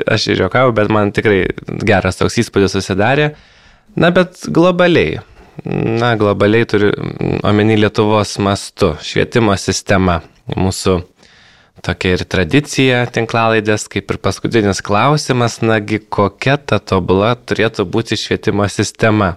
[0.10, 1.46] aš ir juokau, bet man tikrai
[1.86, 3.34] geras toks įspūdis susidarė.
[3.96, 5.20] Na, bet globaliai
[5.66, 6.92] na, globaliai turiu
[7.44, 10.22] omeny Lietuvos mastu, švietimo sistema.
[10.58, 10.98] Mūsų
[11.86, 18.68] tokia ir tradicija tinklalaidės, kaip ir paskutinis klausimas, nagi kokia ta tobula turėtų būti švietimo
[18.70, 19.36] sistema.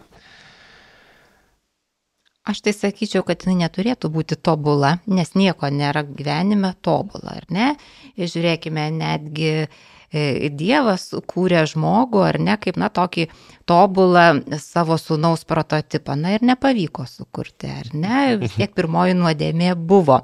[2.44, 7.70] Aš tai sakyčiau, kad jinai neturėtų būti tobula, nes nieko nėra gyvenime tobula, ar ne?
[8.20, 9.54] Ir žiūrėkime, netgi
[10.14, 13.26] E, Dievas kūrė žmogų, ar ne, kaip, na, tokį
[13.66, 14.26] tobulą
[14.62, 20.20] savo sūnaus prototipą, na ir nepavyko sukurti, ar ne, vis tiek pirmoji nuodėmė buvo.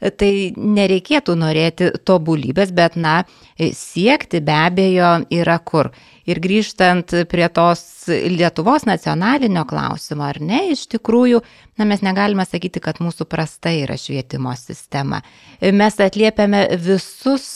[0.00, 3.18] Tai nereikėtų norėti tobulybės, bet, na,
[3.56, 5.90] siekti be abejo yra kur.
[6.30, 11.42] Ir grįžtant prie tos Lietuvos nacionalinio klausimo, ar ne, iš tikrųjų,
[11.76, 15.20] na, mes negalime sakyti, kad mūsų prasta yra švietimo sistema.
[15.60, 17.50] Mes atliepiame visus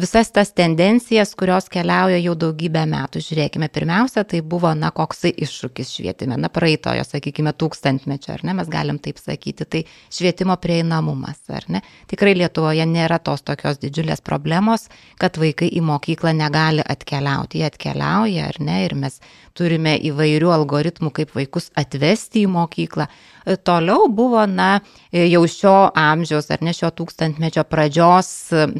[0.00, 3.20] visas tas tendencijas, kurios keliauja jau daugybę metų.
[3.24, 8.70] Žiūrėkime, pirmiausia, tai buvo, na, koksai iššūkis švietime, na, praeitojo, sakykime, tūkstantmečio, ar ne, mes
[8.70, 9.82] galim taip sakyti, tai
[10.14, 11.82] švietimo prieinamumas, ar ne.
[12.10, 14.86] Tikrai Lietuvoje nėra tos tokios didžiulės problemos,
[15.18, 17.62] kad vaikai į mokyklą negali atkeliauti.
[17.62, 19.18] Jie atkeliauja, ar ne, ir mes
[19.56, 23.08] turime įvairių algoritmų, kaip vaikus atvesti į mokyklą.
[23.46, 24.80] Toliau buvo, na,
[25.14, 28.30] jau šio amžiaus ar ne šio tūkstantmečio pradžios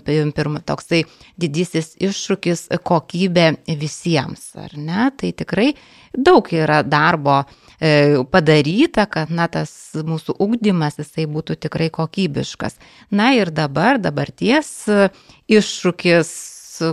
[0.02, 1.04] pirma, toksai
[1.38, 3.46] didysis iššūkis kokybė
[3.78, 5.06] visiems, ar ne?
[5.14, 5.68] Tai tikrai
[6.10, 7.44] daug yra darbo
[7.78, 12.80] e, padaryta, kad na, tas mūsų ugdymas jisai būtų tikrai kokybiškas.
[13.14, 14.74] Na ir dabar, dabarties
[15.46, 16.34] iššūkis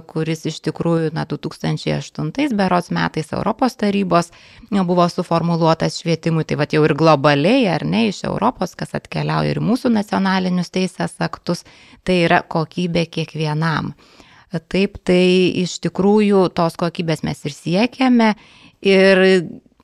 [0.07, 4.31] kuris iš tikrųjų na, 2008 berots metais Europos tarybos
[4.71, 9.61] buvo suformuoluotas švietimui, tai va jau ir globaliai, ar ne, iš Europos, kas atkeliauja ir
[9.63, 11.65] mūsų nacionalinius teisės aktus,
[12.03, 13.93] tai yra kokybė kiekvienam.
[14.69, 15.23] Taip, tai
[15.63, 18.33] iš tikrųjų tos kokybės mes ir siekiame
[18.85, 19.23] ir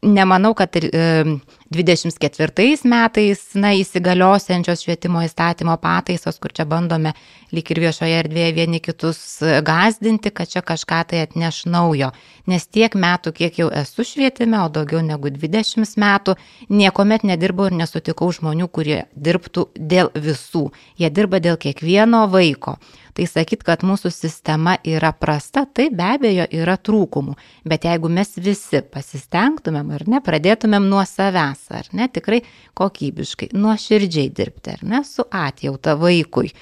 [0.02, 1.24] nemanau, kad ir, e,
[1.70, 7.14] 24 metais, na, įsigaliosiančios švietimo įstatymo pataisos, kur čia bandome
[7.54, 9.20] lyg ir viešoje erdvėje vieni kitus
[9.66, 12.10] gazdinti, kad čia kažką tai atneš naujo.
[12.50, 16.36] Nes tiek metų, kiek jau esu švietime, o daugiau negu 20 metų,
[16.70, 20.72] niekuomet nedirbau ir nesutikau žmonių, kurie dirbtų dėl visų.
[20.97, 22.80] Jie dirba dėl kiekvieno vaiko.
[23.20, 27.34] Tai sakyt, kad mūsų sistema yra prasta, tai be abejo yra trūkumų.
[27.68, 32.40] Bet jeigu mes visi pasistengtumėm ar ne, pradėtumėm nuo savęs, ar ne, tikrai
[32.80, 36.54] kokybiškai, nuoširdžiai dirbti, ar ne, su atjauta vaikui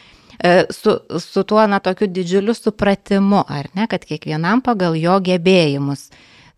[0.42, 6.08] e, su, su tuo, na, tokiu didžiuliu supratimu, ar ne, kad kiekvienam pagal jo gebėjimus.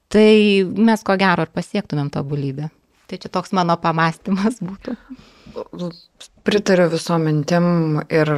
[0.07, 0.29] Tai
[0.79, 2.71] mes ko gero ir pasiektumėm tobulybę.
[3.11, 4.95] Tai čia toks mano pamastymas būtų.
[6.49, 7.65] Pritariu visom mintim
[8.09, 8.29] ir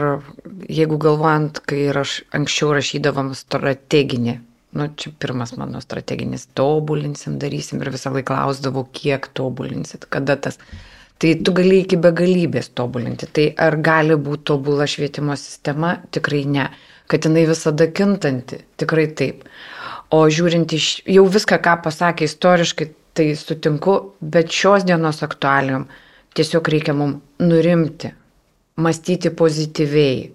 [0.68, 4.34] jeigu galvojant, kai aš anksčiau rašydavom strateginį,
[4.76, 10.59] nu čia pirmas mano strateginis, tobulinsim, darysim ir visą laiką klausdavau, kiek tobulinsit, kada tas.
[11.24, 13.32] Tai tu gali iki begalybės tobulinti.
[13.32, 15.93] Tai ar gali būti tobula švietimo sistema?
[16.12, 16.68] Tikrai ne.
[17.07, 18.59] Kad jinai visada kintanti?
[18.82, 19.43] Tikrai taip.
[20.12, 25.88] O žiūrint iš jau viską, ką pasakė istoriškai, tai sutinku, bet šios dienos aktualijom
[26.38, 28.11] tiesiog reikia mums nurimti,
[28.82, 30.29] mąstyti pozityviai,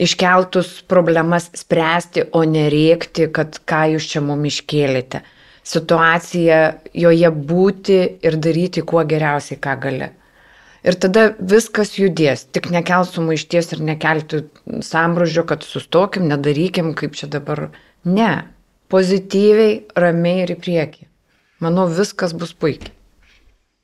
[0.00, 5.20] iškeltus problemas spręsti, o nerėkti, kad ką jūs čia mums iškėlėte.
[5.70, 6.60] Situacija,
[6.96, 10.08] joje būti ir daryti kuo geriausiai, ką gali.
[10.80, 14.40] Ir tada viskas judės, tik nekeltų maišties ir nekeltų
[14.86, 17.66] sambrūžio, kad sustokim, nedarykim, kaip čia dabar.
[18.08, 18.30] Ne,
[18.88, 21.04] pozityviai, ramiai ir į priekį.
[21.60, 22.94] Manau, viskas bus puikiai.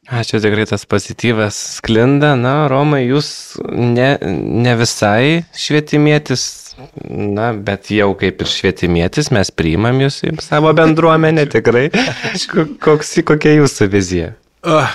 [0.06, 2.36] Ačiū tikrai tas pozityvas sklinda.
[2.38, 3.28] Na, Romai, jūs
[3.74, 6.44] ne, ne visai švietimėtis,
[7.10, 11.88] na, bet jau kaip ir švietimėtis, mes priimam jūs į savo bendruomenę tikrai.
[12.86, 14.32] Koks, kokia jūsų vizija?
[14.66, 14.86] Uh,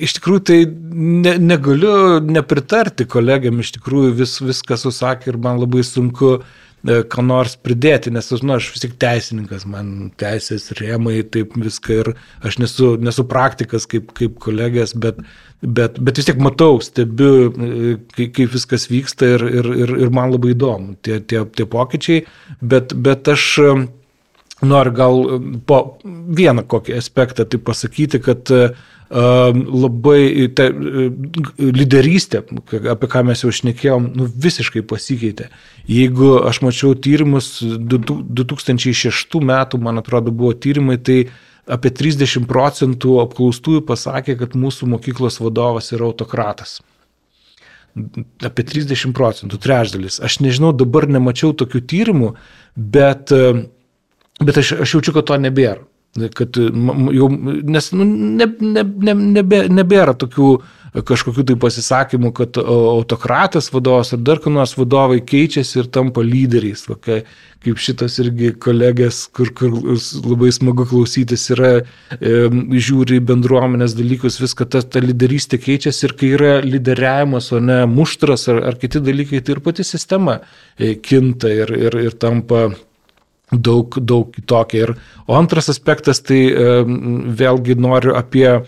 [0.00, 5.84] iš tikrųjų, tai ne, negaliu nepritarti kolegiam, iš tikrųjų vis, viską susakė ir man labai
[5.84, 11.56] sunku uh, ką nors pridėti, nes nu, aš vis tik teisininkas, man teisės rėmai, taip
[11.56, 12.12] viską ir
[12.44, 15.22] aš nesu, nesu praktikas kaip, kaip kolegės, bet,
[15.62, 20.14] bet, bet vis tiek matau, stebiu, e, kaip, kaip viskas vyksta ir, ir, ir, ir
[20.14, 22.24] man labai įdomu tie, tie, tie pokyčiai,
[22.60, 23.76] bet, bet aš e,
[24.64, 25.22] noriu gal
[25.68, 28.76] po vieną kokį aspektą tai pasakyti, kad uh,
[29.14, 30.66] labai ta,
[31.58, 32.40] lyderystė,
[32.90, 35.50] apie ką mes jau šnekėjom, nu, visiškai pasikeitė.
[35.86, 41.28] Jeigu aš mačiau tyrimus, 2006 metų, man atrodo, buvo tyrimai, tai
[41.70, 46.80] apie 30 procentų apklaustųjų pasakė, kad mūsų mokyklos vadovas yra autokratas.
[47.94, 50.18] Apie 30 procentų, trečdalis.
[50.18, 52.34] Aš nežinau, dabar nemačiau tokių tyrimų,
[52.74, 53.30] bet,
[54.42, 55.86] bet aš, aš jaučiu, kad to nebėra
[56.34, 57.28] kad jau,
[57.74, 60.54] nes nu, ne, ne, ne, nebe, nebėra tokių
[61.02, 66.84] kažkokių tai pasisakymų, kad autokratas vadovas ar dar kanos vadovai keičiasi ir tampa lyderiais.
[66.86, 66.94] Va,
[67.64, 74.68] kaip šitas irgi kolegės, kur, kur labai smagu klausytis, yra e, žiūri bendruomenės dalykus, viską
[74.70, 79.42] ta, ta lyderystė keičiasi ir kai yra lyderiavimas, o ne muštras ar, ar kiti dalykai,
[79.42, 80.38] tai ir pati sistema
[80.78, 82.68] e, kinta ir, ir, ir tampa
[83.52, 84.86] daug, daug kitokia.
[84.86, 84.94] Ir,
[85.26, 86.72] o antras aspektas, tai e,
[87.38, 88.62] vėlgi noriu apie e,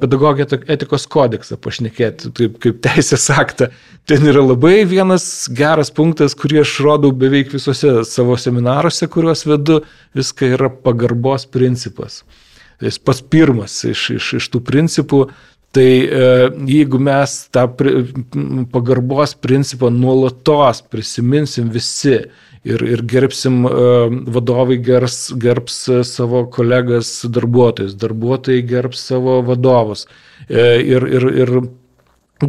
[0.00, 3.70] pedagogijos etikos kodeksą pašnekėti, taip kaip teisės aktą.
[4.08, 9.82] Ten yra labai vienas geras punktas, kurį aš rodau beveik visose savo seminaruose, kuriuos vedu,
[10.16, 12.22] viską yra pagarbos principas.
[12.80, 15.26] Jis pats pirmas iš, iš, iš tų principų.
[15.70, 16.22] Tai e,
[16.66, 17.68] jeigu mes tą
[18.72, 22.16] pagarbos principą nuolatos prisiminsim visi,
[22.64, 23.90] ir, ir gerbsim, e,
[24.34, 30.06] vadovai gers, gerbs savo kolegas darbuotojus, darbuotojai gerbs savo vadovus.
[30.48, 31.54] E, ir, ir, ir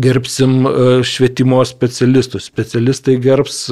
[0.01, 0.73] gerbsim e,
[1.07, 3.65] švietimo specialistus, specialistai gerbs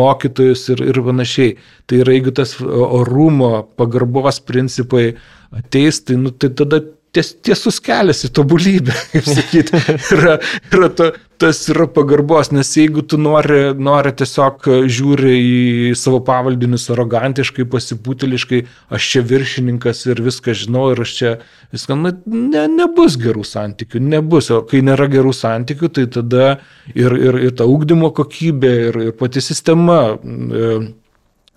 [0.00, 1.56] mokytojus ir, ir panašiai.
[1.86, 5.14] Tai yra, jeigu tas orumo, pagarbos principai
[5.56, 6.82] ateis, tai, nu, tai tada
[7.16, 9.80] ties, tiesus kelias į tobulybę, kaip sakyti,
[10.14, 10.36] yra,
[10.74, 11.08] yra to,
[11.40, 18.62] tas yra pagarbos, nes jeigu tu nori, nori tiesiog žiūri į savo pavaldinius arogantiškai, pasipūtiliškai,
[18.96, 21.32] aš čia viršininkas ir viską žinau ir aš čia
[21.74, 26.52] viską, na, ne, nebus gerų santykių, nebus, o kai nėra gerų santykių, tai tada
[26.94, 30.76] ir, ir, ir ta ūkdymo kokybė, ir, ir pati sistema e,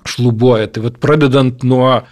[0.10, 0.72] šlubuoja.
[0.74, 2.06] Tai vad pradedant nuo E,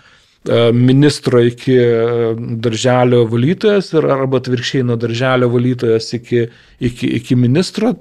[0.73, 6.45] ministro iki e, darželio valytojas ir arba atvirkščiai nuo darželio valytojas iki,
[6.79, 7.91] iki, iki ministro,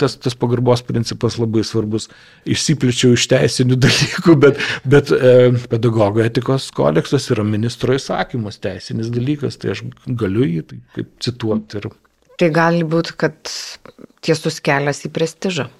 [0.00, 2.08] tas, tas pagarbos principas labai svarbus.
[2.50, 5.34] Išsipličiau iš teisinių dalykų, bet, bet e,
[5.72, 11.82] pedagogo etikos kodeksas yra ministro įsakymas, teisinis dalykas, tai aš galiu jį taip, kaip cituoti.
[11.82, 11.90] Ir...
[12.40, 13.36] Tai gali būti, kad
[14.24, 15.70] tiesus kelias į prestižą.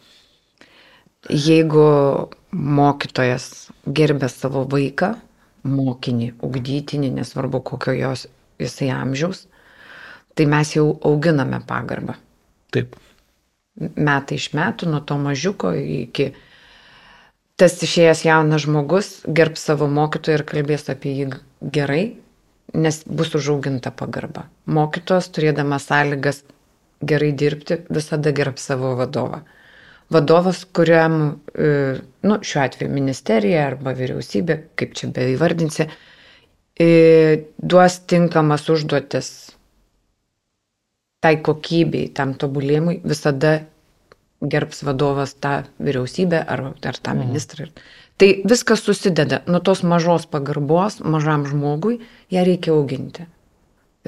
[1.31, 1.83] Jeigu
[2.51, 5.15] mokytojas gerbė savo vaiką,
[5.67, 8.27] mokinį, ugdytinį, nesvarbu kokio jos
[8.61, 9.47] jisai amžiaus,
[10.37, 12.17] tai mes jau auginame pagarbą.
[12.75, 12.97] Taip.
[13.81, 16.33] Metai iš metų, nuo to mažiuko iki
[17.61, 21.29] tas išėjęs jaunas žmogus gerb savo mokytoją ir kalbės apie jį
[21.73, 22.03] gerai,
[22.75, 24.47] nes bus užauginta pagarba.
[24.67, 26.43] Mokytojas, turėdamas sąlygas
[27.01, 29.43] gerai dirbti, visada gerb savo vadovą
[30.11, 35.87] vadovas, kuriam, e, nu, šiuo atveju ministerija arba vyriausybė, kaip čia be įvardinsi,
[36.81, 36.91] e,
[37.59, 39.31] duos tinkamas užduotis
[41.21, 43.61] tai kokybei, tam tobulėjimui, visada
[44.41, 47.69] gerbs vadovas tą vyriausybę ar, ar tą ministrą.
[48.21, 52.01] Tai viskas susideda nuo tos mažos pagarbos mažam žmogui,
[52.33, 53.29] ją reikia auginti.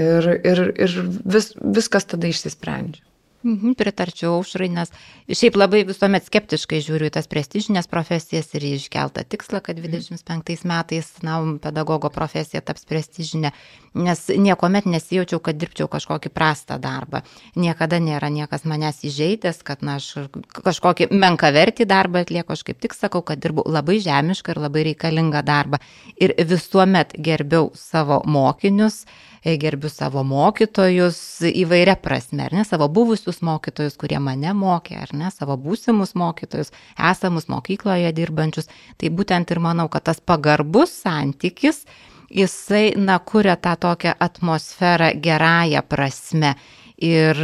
[0.00, 0.98] Ir, ir, ir
[1.28, 3.04] vis, viskas tada išsisprendžia.
[3.42, 4.92] Mhm, pritarčiau aušrai, nes
[5.26, 11.08] šiaip labai visuomet skeptiškai žiūriu į tas prestižinės profesijas ir iškeltą tikslą, kad 25 metais,
[11.26, 13.50] na, pedagogo profesija taps prestižinė,
[13.98, 17.24] nes niekuomet nesijaučiau, kad dirbčiau kažkokį prastą darbą.
[17.58, 20.30] Niekada nėra niekas manęs įžeidęs, kad, na, aš
[20.62, 25.42] kažkokį menkavertį darbą atlieku, aš kaip tik sakau, kad dirbu labai žemišką ir labai reikalingą
[25.42, 25.82] darbą.
[26.14, 29.02] Ir visuomet gerbiau savo mokinius
[29.42, 31.18] gerbiu savo mokytojus
[31.50, 36.70] įvairia prasme, ar ne, savo buvusius mokytojus, kurie mane mokė, ar ne, savo būsimus mokytojus,
[37.10, 38.70] esamus mokykloje dirbančius.
[39.02, 41.82] Tai būtent ir manau, kad tas pagarbus santykis,
[42.30, 46.54] jisai, na, kuria tą tokią atmosferą gerąją prasme.
[47.02, 47.34] Ir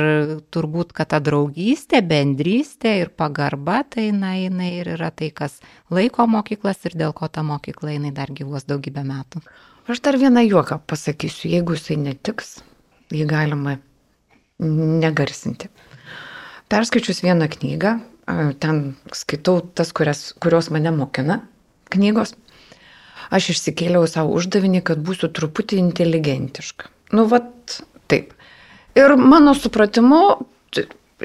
[0.55, 5.57] turbūt, kad ta draugystė, bendrystė ir pagarba, tai na, jinai ir yra tai, kas
[5.91, 9.43] laiko mokyklas ir dėl ko ta mokykla jinai dar gyvuos daugybę metų.
[9.89, 12.59] Aš dar vieną juoką pasakysiu, jeigu jisai netiks,
[13.09, 13.78] jį galima
[14.61, 15.70] negarsinti.
[16.68, 17.95] Perskaičius vieną knygą,
[18.61, 18.82] ten
[19.16, 21.39] skaitau tas, kurias, kurios mane mokina
[21.89, 22.34] knygos,
[23.32, 26.93] aš išsikėliau savo uždavinį, kad būsiu truputį inteligentiška.
[27.16, 27.80] Nu, vat,
[28.12, 28.34] taip.
[28.93, 30.20] Ir mano supratimu,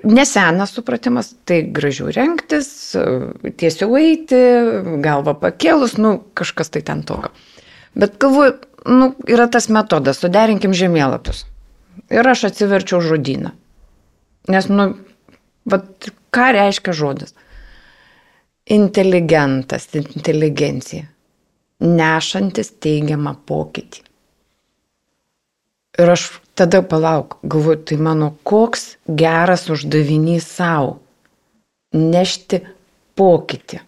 [0.07, 2.69] nesenas supratimas, tai gražiau renktis,
[3.59, 4.39] tiesiau eiti,
[5.03, 7.35] galvą pakėlus, nu, kažkas tai ten tokio.
[7.95, 8.57] Bet galvoju,
[8.89, 11.45] nu, yra tas metodas, suderinkim žemėlapius.
[12.13, 13.53] Ir aš atsiverčiau žodyną.
[14.51, 14.89] Nes, nu,
[15.69, 17.35] vat, ką reiškia žodis?
[18.73, 21.05] Inteligentas, inteligencija.
[21.83, 24.03] Nešantis teigiamą pokytį.
[26.01, 26.25] Ir aš
[26.57, 30.97] tada palauk, galvoju, tai mano koks geras uždavinys savo.
[31.93, 32.63] Nešti
[33.19, 33.83] pokytį.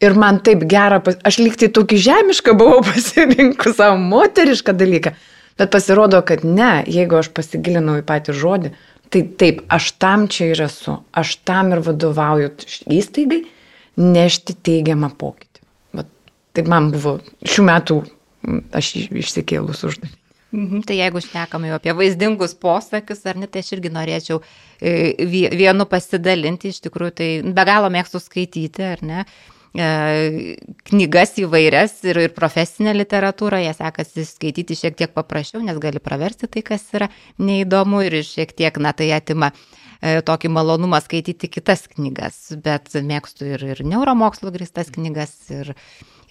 [0.00, 5.12] Ir man taip gera, aš lyg tai tokį žemišką buvau pasirinkus savo moterišką dalyką,
[5.60, 8.72] bet pasirodo, kad ne, jeigu aš pasigilinau į patį žodį,
[9.12, 12.54] tai taip, aš tam čia ir esu, aš tam ir vadovauju
[12.96, 13.42] įstaigai
[14.00, 15.66] nešti teigiamą pokytį.
[15.98, 16.08] Bet
[16.56, 18.00] tai man buvo šių metų,
[18.76, 20.16] aš išsikėlus uždavinį.
[20.50, 24.40] Mhm, tai jeigu šnekame jau apie vaizdingus posakius, ar ne, tai aš irgi norėčiau
[24.82, 25.12] e,
[25.54, 29.26] vienu pasidalinti, iš tikrųjų tai be galo mėgstu skaityti, ar ne.
[29.70, 30.56] E,
[30.90, 36.48] knygas įvairias ir, ir profesinę literatūrą, ją sekasi skaityti šiek tiek paprasčiau, nes gali praversti
[36.50, 37.06] tai, kas yra
[37.38, 43.52] neįdomu ir šiek tiek, na, tai atima e, tokį malonumą skaityti kitas knygas, bet mėgstu
[43.52, 45.70] ir, ir neuromokslų gristas knygas ir,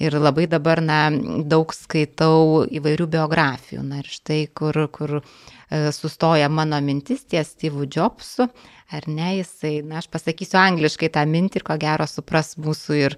[0.04, 1.06] ir labai dabar, na,
[1.48, 3.88] daug skaitau įvairių biografijų.
[3.88, 5.22] Na ir štai, kur, kur
[5.70, 8.48] E, sustoja mano mintis ties Steve Jobsu,
[8.92, 13.16] ar ne, jisai, na, aš pasakysiu angliškai tą mintį ir ko gero supras mūsų ir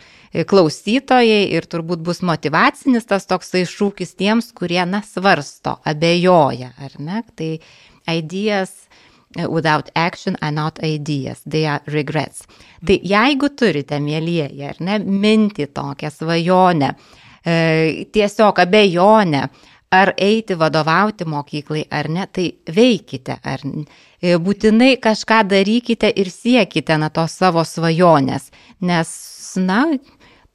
[0.51, 7.23] klausytojai ir turbūt bus motivacinis tas toksai šūkis tiems, kurie, na, svarsto, abejoja, ar ne,
[7.35, 7.53] tai
[8.11, 8.75] ideas
[9.47, 12.43] without action are not ideas, they are regrets.
[12.85, 16.93] Tai jeigu turite, mėlyjeji, ar ne, mintį tokią svajonę,
[17.45, 17.55] e,
[18.11, 19.47] tiesiog abejonę,
[19.91, 26.97] ar eiti vadovauti mokyklai ar ne, tai veikite, ar e, būtinai kažką darykite ir siekite
[26.97, 28.49] na tos savo svajonės,
[28.87, 29.11] nes,
[29.59, 29.83] na,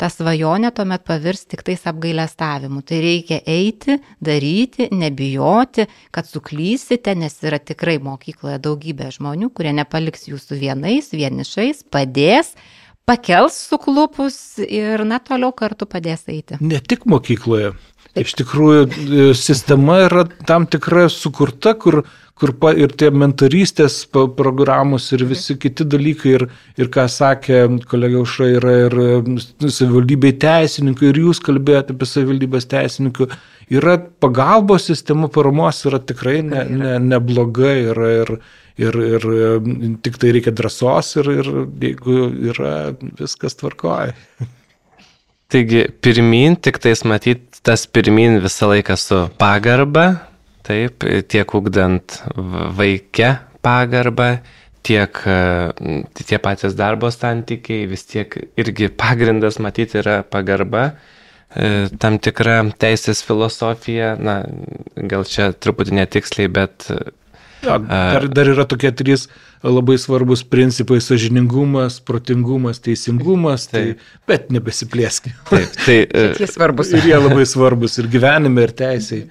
[0.00, 2.82] ta svajonė tuomet pavirs tik tais apgailestavimu.
[2.86, 10.28] Tai reikia eiti, daryti, nebijoti, kad suklysite, nes yra tikrai mokykloje daugybė žmonių, kurie nepaliks
[10.30, 12.54] jūsų vienais, vienišais, padės,
[13.06, 16.58] pakels suklupus ir na toliau kartu padės eiti.
[16.60, 17.74] Ne tik mokykloje,
[18.16, 22.00] Iš tikrųjų, e, sistema yra tam tikra sukurta, kur,
[22.36, 26.46] kur pa, ir tie mentorystės programos ir visi kiti dalykai, ir,
[26.80, 28.96] ir ką sakė kolega Užra, yra ir
[29.26, 33.28] nu, savivaldybei teisininkų, ir jūs kalbėjote apie savivaldybės teisininkų,
[33.76, 38.96] yra pagalbos sistema paramos, yra tikrai ne, ne, nebloga, yra ir, ir, ir
[40.04, 41.50] tik tai reikia drąsos ir, ir
[41.80, 42.18] jeigu
[42.52, 42.74] yra
[43.18, 44.12] viskas tvarkoja.
[45.52, 50.06] Taigi pirmin, tik tais matyt, tas pirmin visą laiką su pagarba,
[50.66, 52.18] taip, tiek ugdant
[52.76, 54.30] vaikę pagarbą,
[54.86, 55.20] tiek
[56.18, 60.88] tie patys darbo santykiai, vis tiek irgi pagrindas matyti yra pagarba,
[61.54, 64.40] e, tam tikra teisės filosofija, na,
[65.10, 66.90] gal čia truputį netiksliai, bet
[67.66, 69.26] Jo, dar, dar yra tokie trys
[69.66, 73.84] labai svarbus principai- sažiningumas, protingumas, teisingumas, tai,
[74.28, 75.36] bet nebesiplėskime.
[75.50, 75.98] Taip, tai,
[76.40, 76.94] jie svarbus.
[76.94, 79.26] Ir jie labai svarbus ir gyvenime, ir teisėjai.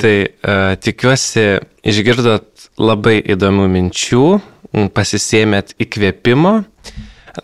[0.00, 1.46] tai uh, tikiuosi
[1.86, 4.26] išgirdot labai įdomių minčių,
[4.96, 6.60] pasisėmėt įkvėpimo.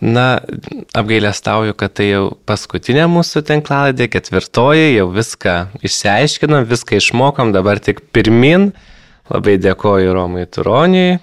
[0.01, 0.41] Na,
[0.97, 8.01] apgailestauju, kad tai jau paskutinė mūsų tinklaladė, ketvirtoji, jau viską išsiaiškinom, viską išmokom, dabar tik
[8.15, 8.71] pirmin.
[9.31, 11.19] Labai dėkoju Romui Turoniui,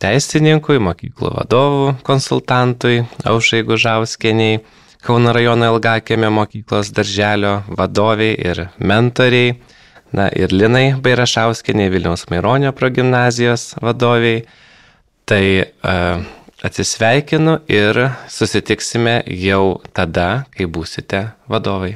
[0.00, 4.60] teisininkui, mokyklų vadovų, konsultantui, Aušai Gužauskeniai,
[5.00, 9.54] Kauno rajono Ilgakėmė mokyklos darželio vadoviai ir mentoriai,
[10.12, 14.44] na ir Linai Bairašauskeniai, Vilniaus Maironio progymnazijos vadoviai.
[15.24, 16.22] Tai uh,
[16.66, 21.94] atsisveikinu ir susitiksime jau tada, kai būsite vadovai.